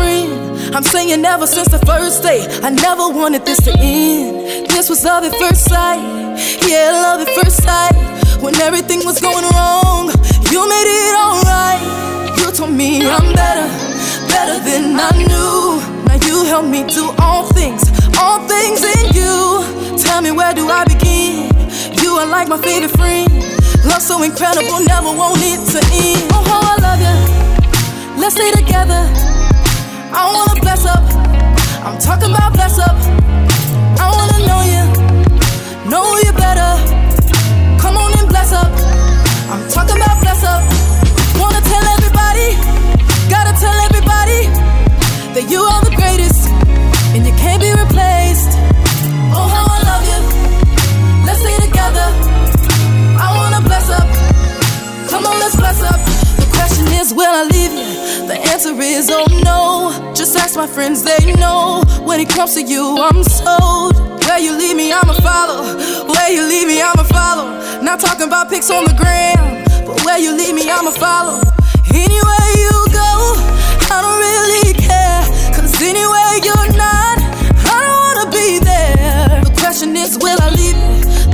Friend. 0.07 0.31
I'm 0.75 0.85
saying 0.85 1.21
never 1.21 1.47
since 1.47 1.69
the 1.69 1.83
first 1.91 2.23
day. 2.23 2.41
I 2.63 2.71
never 2.71 3.09
wanted 3.19 3.45
this 3.45 3.61
to 3.67 3.73
end. 3.79 4.71
This 4.71 4.89
was 4.89 5.05
love 5.05 5.25
at 5.25 5.35
first 5.43 5.65
sight. 5.73 6.03
Yeah, 6.69 6.87
love 7.05 7.21
at 7.27 7.31
first 7.39 7.59
sight. 7.67 7.97
When 8.45 8.55
everything 8.69 9.01
was 9.05 9.19
going 9.21 9.47
wrong, 9.55 10.05
you 10.53 10.61
made 10.75 10.89
it 11.01 11.15
alright. 11.25 11.83
You 12.39 12.47
told 12.53 12.75
me 12.83 12.91
I'm 13.17 13.29
better, 13.43 13.69
better 14.35 14.59
than 14.69 14.85
I 15.09 15.11
knew. 15.31 15.59
Now 16.07 16.19
you 16.29 16.37
help 16.53 16.67
me 16.67 16.81
do 16.99 17.05
all 17.25 17.45
things, 17.59 17.83
all 18.21 18.39
things 18.53 18.81
in 18.95 19.05
you. 19.19 19.35
Tell 20.05 20.21
me 20.23 20.31
where 20.31 20.55
do 20.55 20.65
I 20.69 20.85
begin? 20.93 21.51
You 22.03 22.11
are 22.21 22.29
like 22.37 22.49
my 22.49 22.59
favorite 22.59 22.95
friend. 22.99 23.31
Love 23.91 24.03
so 24.03 24.23
incredible, 24.23 24.79
never 24.95 25.11
want 25.21 25.41
it 25.53 25.61
to 25.73 25.81
end. 26.07 26.23
Oh, 26.37 26.45
how 26.51 26.63
I 26.73 26.77
love 26.87 27.01
you. 27.07 27.17
Let's 28.21 28.35
stay 28.35 28.51
together. 28.53 29.36
I 30.19 30.33
wanna 30.33 30.61
bless 30.61 30.83
up. 30.87 31.05
I'm 31.85 31.99
talking 31.99 32.31
about 32.33 32.53
bless 32.55 32.79
up. 32.79 32.97
I 34.01 34.07
wanna 34.17 34.39
know 34.49 34.61
you, 34.73 34.85
know 35.93 36.05
you 36.25 36.33
better. 36.33 36.73
Come 37.83 37.97
on 37.97 38.11
and 38.19 38.29
bless 38.29 38.51
up. 38.53 38.73
I'm 39.53 39.63
talking 39.69 39.97
about 40.01 40.17
bless 40.25 40.43
up. 40.43 40.63
Wanna 41.39 41.61
tell 41.61 41.85
everybody, 41.97 42.49
gotta 43.29 43.53
tell 43.61 43.77
everybody 43.89 44.41
that 45.37 45.47
you 45.53 45.61
are 45.61 45.83
the 45.85 45.95
greatest 46.01 46.49
and 47.15 47.21
you 47.27 47.35
can't 47.37 47.61
be 47.61 47.71
replaced. 47.85 48.57
Oh, 49.37 49.47
how 49.55 49.65
I 49.69 49.79
love 49.91 50.05
you. 50.13 50.21
Let's 51.27 51.41
stay 51.45 51.59
together. 51.69 52.09
I 53.21 53.29
wanna 53.37 53.61
bless 53.69 53.87
up. 53.91 54.09
Come 55.11 55.27
on, 55.27 55.39
let's 55.41 55.57
bless 55.57 55.83
up. 55.83 56.26
Question 56.67 56.89
is, 56.99 57.15
will 57.15 57.31
I 57.31 57.45
leave 57.45 57.71
you? 57.71 58.27
The 58.27 58.39
answer 58.51 58.75
is, 58.81 59.09
oh 59.09 59.25
no. 59.45 60.13
Just 60.15 60.37
ask 60.37 60.57
my 60.57 60.67
friends, 60.67 61.01
they 61.05 61.33
know. 61.35 61.85
When 62.03 62.19
it 62.19 62.29
comes 62.29 62.55
to 62.55 62.63
you, 62.63 62.99
I'm 62.99 63.23
sold. 63.23 63.95
Where 64.27 64.41
you 64.41 64.51
leave 64.59 64.77
me, 64.77 64.93
I'ma 64.93 65.13
follow. 65.15 65.63
Where 66.11 66.31
you 66.33 66.43
leave 66.43 66.67
me, 66.67 66.83
I'ma 66.83 67.05
follow. 67.05 67.47
Not 67.83 68.01
talking 68.01 68.27
about 68.27 68.51
pics 68.51 68.69
on 68.71 68.85
the 68.85 68.95
gram, 68.95 69.63
but 69.87 70.05
where 70.05 70.19
you 70.19 70.37
leave 70.37 70.57
me, 70.57 70.69
I'ma 70.69 70.91
follow. 70.91 71.39
Anywhere 71.95 72.51
you 72.59 72.75
go, 72.91 73.13
I 73.87 74.03
don't 74.03 74.19
really 74.19 74.75
care. 74.75 75.23
Cause 75.55 75.71
anywhere 75.81 76.35
you're 76.43 76.73
not, 76.75 77.16
question 79.77 79.97
is, 79.97 80.17
will 80.17 80.41
I 80.41 80.49
leave? 80.57 80.81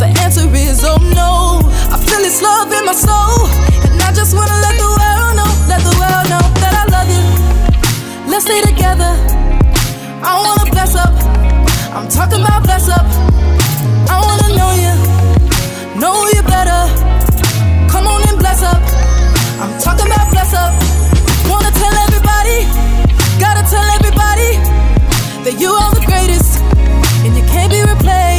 The 0.02 0.10
answer 0.18 0.42
is, 0.50 0.82
oh 0.82 0.98
no. 1.14 1.62
I 1.94 1.96
feel 2.02 2.18
this 2.26 2.42
love 2.42 2.72
in 2.74 2.84
my 2.84 2.90
soul. 2.90 3.46
And 3.86 4.02
I 4.02 4.10
just 4.10 4.34
wanna 4.34 4.58
let 4.66 4.74
the 4.82 4.90
world 4.98 5.32
know, 5.38 5.50
let 5.70 5.78
the 5.86 5.94
world 5.94 6.26
know 6.26 6.42
that 6.58 6.74
I 6.74 6.84
love 6.90 7.06
you. 7.06 7.22
Let's 8.26 8.42
stay 8.42 8.58
together. 8.66 9.14
I 10.26 10.42
wanna 10.42 10.66
bless 10.74 10.98
up. 10.98 11.14
I'm 11.94 12.08
talking 12.10 12.42
about 12.42 12.66
bless 12.66 12.90
up. 12.90 13.06
I 14.10 14.18
wanna 14.18 14.50
know 14.58 14.70
you, 14.74 14.94
know 16.02 16.26
you 16.34 16.42
better. 16.42 16.82
Come 17.86 18.10
on 18.10 18.26
and 18.26 18.42
bless 18.42 18.66
up. 18.66 18.82
I'm 19.62 19.70
talking 19.78 20.10
about 20.10 20.26
bless 20.34 20.50
up. 20.50 20.74
Wanna 21.46 21.70
tell 21.78 21.94
everybody, 22.10 22.66
gotta 23.38 23.62
tell 23.70 23.86
everybody 24.02 24.58
that 25.46 25.54
you 25.62 25.70
are 25.70 25.94
the 25.94 26.02
greatest 26.10 26.58
and 27.22 27.38
you 27.38 27.44
can't 27.46 27.70
be 27.70 27.78
replaced. 27.86 28.31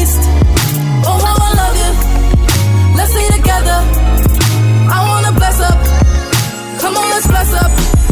Up. 7.53 7.71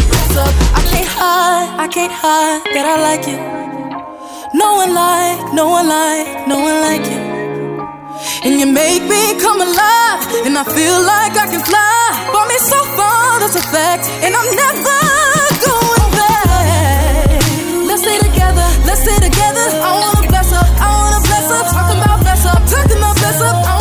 Bless 0.10 0.36
up. 0.38 0.54
I 0.78 0.82
can't 0.92 1.08
hide, 1.08 1.70
I 1.80 1.88
can't 1.88 2.14
hide 2.14 2.62
that 2.74 2.86
I 2.86 2.96
like 3.02 3.26
you. 3.28 3.40
No 4.54 4.76
one 4.76 4.94
like, 4.94 5.54
no 5.54 5.70
one 5.70 5.88
like, 5.88 6.48
no 6.48 6.60
one 6.60 6.78
like 6.82 7.06
you. 7.08 7.22
And 8.44 8.60
you 8.60 8.66
make 8.66 9.04
me 9.04 9.40
come 9.40 9.62
alive, 9.62 10.22
and 10.46 10.58
I 10.58 10.64
feel 10.66 10.98
like 11.02 11.34
I 11.38 11.46
can 11.48 11.62
fly. 11.62 12.04
Brought 12.32 12.50
me 12.50 12.58
so 12.58 12.80
far, 12.98 13.40
that's 13.40 13.56
a 13.56 13.66
fact, 13.74 14.10
and 14.26 14.34
I'm 14.36 14.50
never 14.56 15.00
going 15.66 16.10
back. 16.20 17.42
Let's 17.88 18.02
stay 18.02 18.18
together, 18.18 18.68
let's 18.86 19.02
stay 19.02 19.20
together. 19.22 19.66
I 19.82 19.92
wanna 20.02 20.28
bless 20.28 20.52
up, 20.52 20.68
I 20.82 20.88
wanna 20.90 21.22
bless 21.22 21.48
up. 21.50 21.66
Talking 21.70 22.00
about 22.02 22.20
bless 22.22 22.46
up, 22.46 22.62
talking 22.68 22.98
about 22.98 23.16
bless 23.18 23.42
up. 23.42 23.81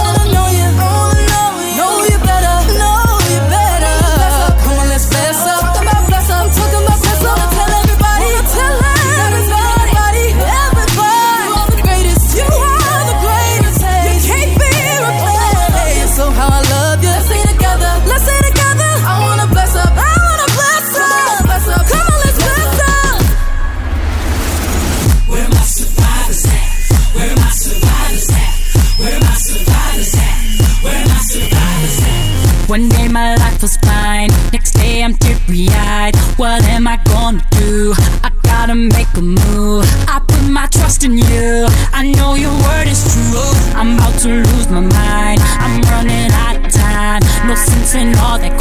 Teary 35.51 35.69
eyed. 35.71 36.17
What 36.37 36.63
am 36.65 36.87
I 36.87 36.97
gonna 37.05 37.45
do? 37.51 37.95
I 38.25 38.31
gotta 38.43 38.75
make 38.75 39.09
a 39.17 39.23
move. 39.23 39.85
I 40.09 40.21
put 40.27 40.49
my 40.49 40.67
trust 40.67 41.05
in 41.05 41.19
you. 41.19 41.67
I 41.93 42.11
know 42.17 42.35
your 42.35 42.53
word 42.53 42.87
is 42.87 43.03
true. 43.13 43.51
I'm 43.75 43.97
about 43.97 44.19
to 44.21 44.29
lose 44.29 44.69
my 44.69 44.81
mind. 44.81 45.41
I'm 45.41 45.81
running 45.83 46.31
out 46.33 46.57
of 46.57 46.73
time. 46.73 47.23
No 47.47 47.55
sense 47.55 47.95
in 47.95 48.17
all 48.19 48.39
that 48.39 48.60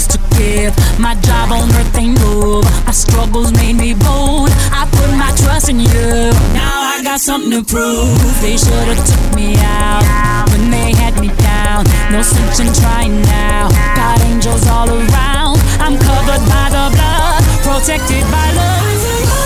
years 0.00 0.06
to 0.08 0.18
give. 0.38 0.74
My 0.98 1.14
job 1.14 1.52
on 1.52 1.70
earth 1.70 1.96
ain't 1.96 2.18
move. 2.20 2.64
My 2.86 2.92
struggles 2.92 3.52
made 3.52 3.76
me 3.76 3.94
bold. 3.94 4.50
I 4.72 4.86
put 4.90 5.10
my 5.16 5.32
trust 5.36 5.68
in 5.68 5.80
you. 5.80 6.10
Now 6.54 6.94
I 6.94 7.00
got 7.02 7.20
something 7.20 7.50
to 7.50 7.62
prove. 7.64 8.40
They 8.40 8.56
should've 8.56 8.98
took 9.06 9.34
me 9.34 9.56
out 9.58 10.48
when 10.50 10.70
they 10.70 10.92
had 10.92 11.18
me 11.20 11.28
down. 11.28 11.84
No 12.12 12.22
sense 12.22 12.60
in 12.60 12.72
trying 12.82 13.22
now. 13.22 13.68
Got 13.96 14.20
angels 14.22 14.66
all 14.66 14.88
around. 14.88 15.58
I'm 15.80 15.98
covered 15.98 16.44
by 16.48 16.66
the 16.76 16.84
blood, 16.96 17.42
protected 17.64 18.24
by 18.30 18.46
love. 18.52 19.39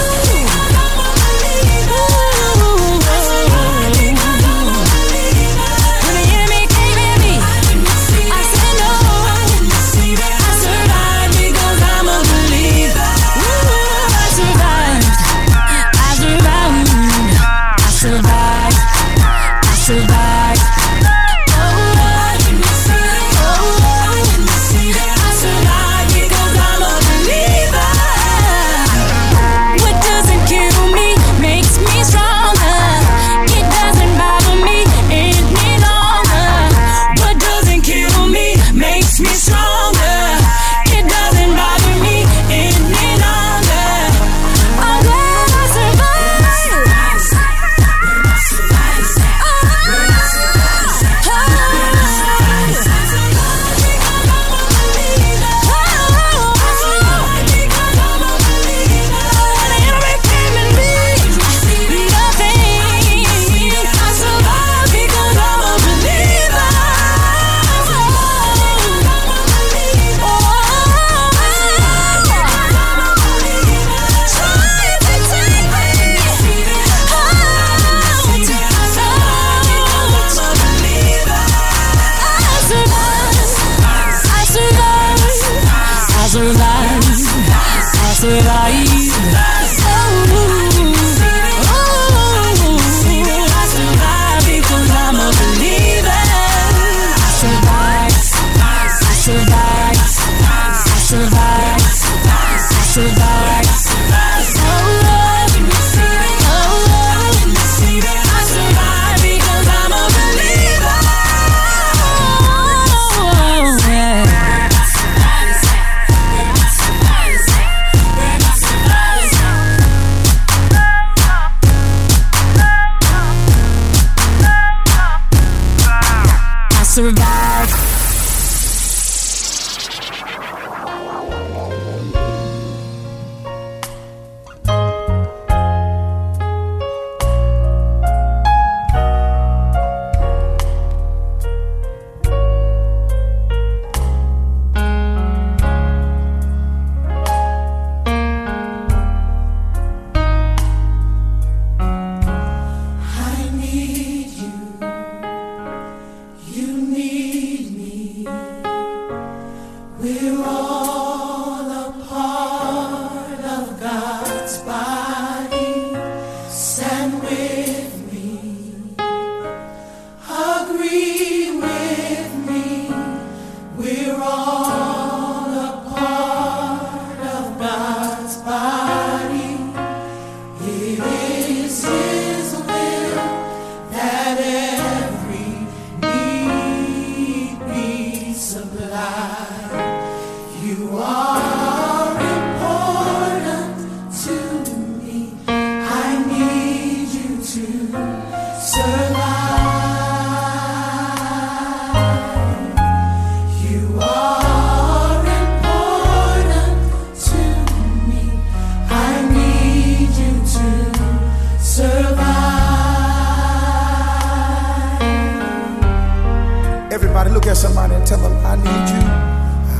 somebody 217.64 217.94
and 217.94 218.06
tell 218.06 218.18
them, 218.18 218.36
I 218.44 218.56
need 218.56 218.86
you. 218.92 219.02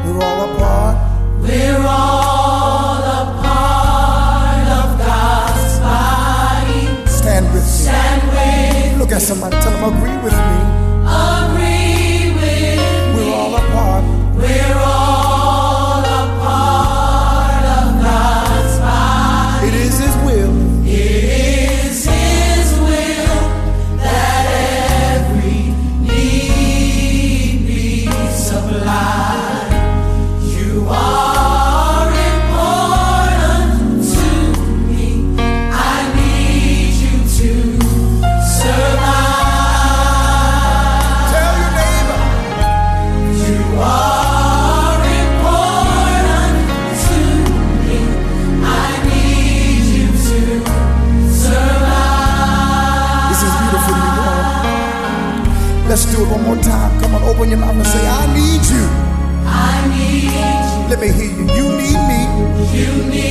We're 0.05 0.23
all 0.23 0.41
apart. 0.49 0.97
We're 1.43 1.85
all 1.85 3.03
a 3.19 3.23
part 3.43 4.67
of 4.79 4.87
God's 5.05 5.73
body. 5.81 6.83
Stand 7.11 7.47
with 7.53 7.65
me. 7.65 7.83
Stand 7.83 8.23
with 8.31 8.99
Look 9.01 9.11
at 9.11 9.23
somebody, 9.23 9.57
tell 9.63 9.73
them, 9.73 9.85
agree 9.93 10.19
with 10.23 10.33
me. 10.33 10.60
open 57.41 57.51
your 57.53 57.59
mouth 57.59 57.75
and 57.75 57.87
say, 57.87 58.07
I 58.07 58.27
need 58.35 58.63
you. 58.69 58.87
I 59.47 59.89
need 59.89 60.25
you. 60.25 60.91
Let 60.91 61.01
me 61.01 61.09
hear 61.09 61.33
you. 61.33 61.45
You 61.57 61.67
need 61.81 62.01
me. 62.11 62.21
You 62.79 63.11
need 63.11 63.30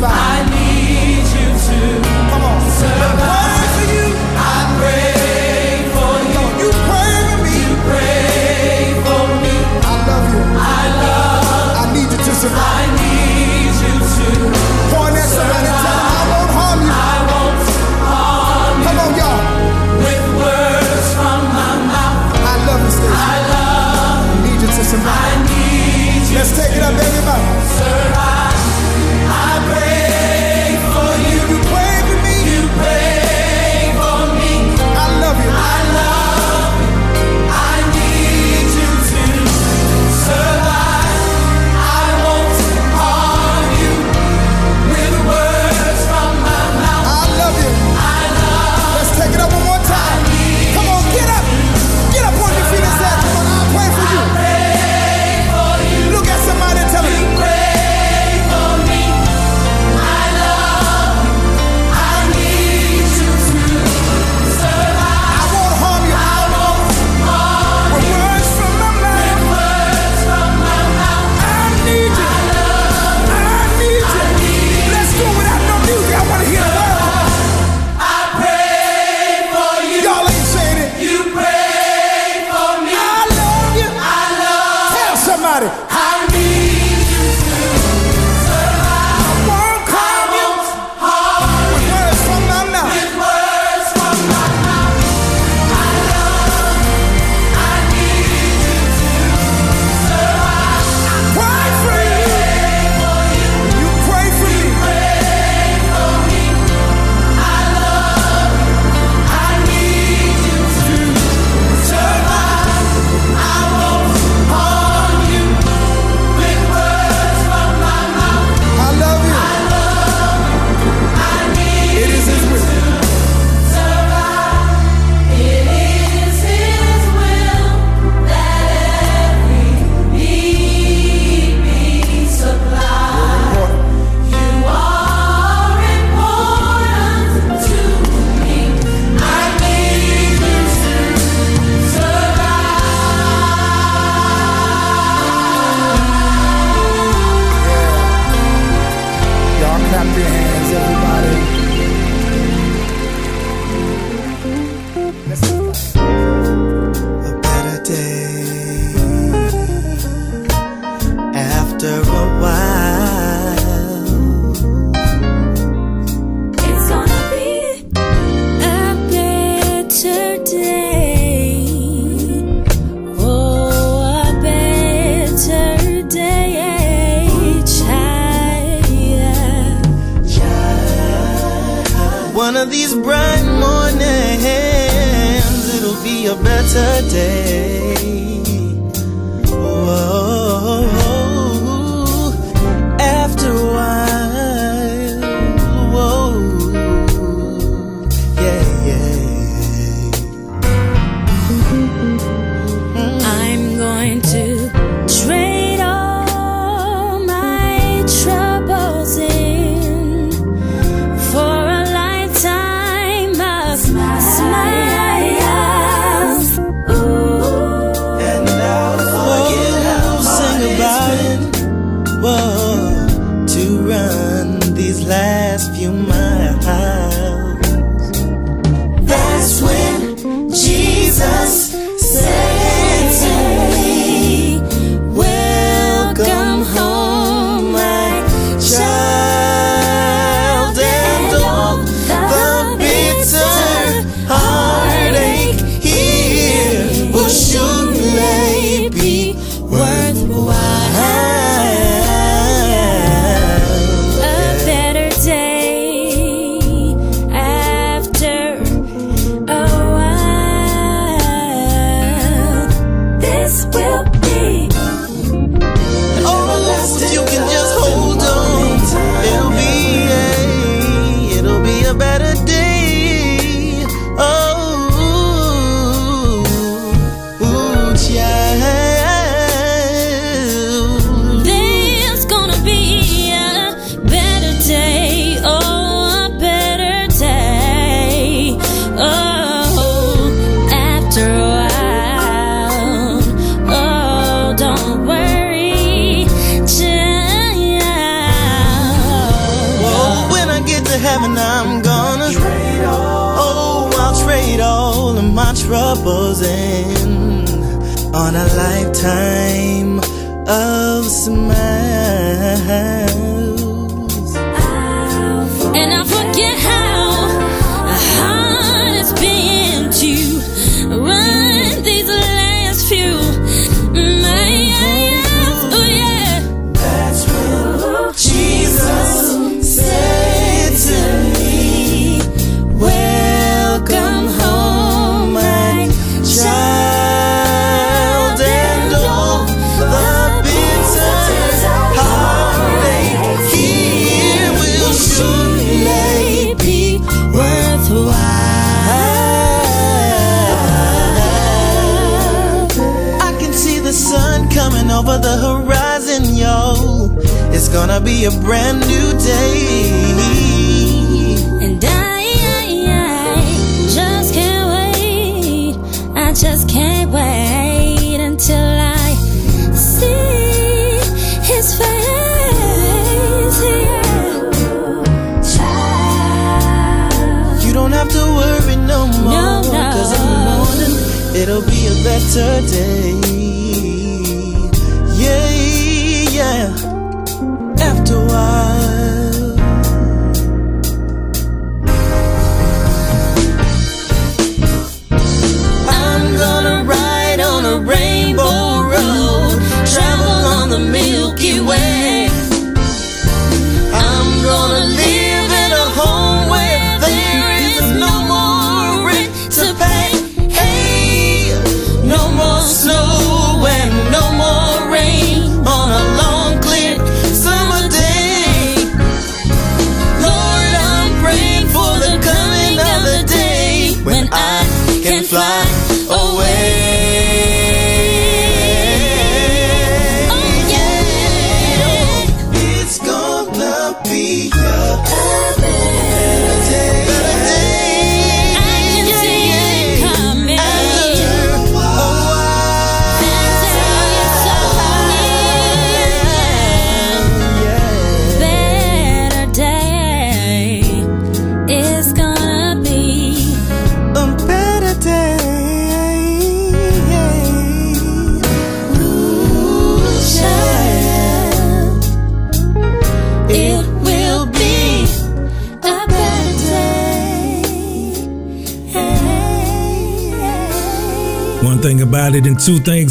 survive. 0.00 0.29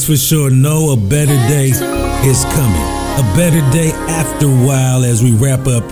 For 0.09 0.17
sure. 0.17 0.49
Know 0.49 0.89
a 0.93 0.97
better 0.97 1.35
day 1.47 1.67
is 1.67 2.43
coming. 2.55 2.81
A 2.81 3.33
better 3.37 3.61
day 3.71 3.91
after 4.09 4.47
a 4.47 4.65
while 4.65 5.03
as 5.03 5.21
we 5.21 5.33
wrap 5.33 5.67
up 5.67 5.87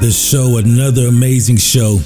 the 0.00 0.12
show. 0.12 0.58
Another 0.58 1.08
amazing 1.08 1.56
show 1.56 1.96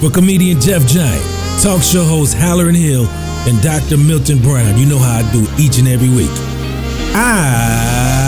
for 0.00 0.10
comedian 0.10 0.60
Jeff 0.60 0.84
Giant, 0.88 1.24
talk 1.62 1.84
show 1.84 2.02
host 2.02 2.34
Hallerin 2.36 2.74
Hill, 2.74 3.06
and 3.06 3.62
Dr. 3.62 3.98
Milton 3.98 4.42
Brown. 4.42 4.76
You 4.78 4.86
know 4.86 4.98
how 4.98 5.18
I 5.18 5.32
do 5.32 5.46
each 5.62 5.78
and 5.78 5.86
every 5.86 6.08
week. 6.08 6.32
I 7.14 8.19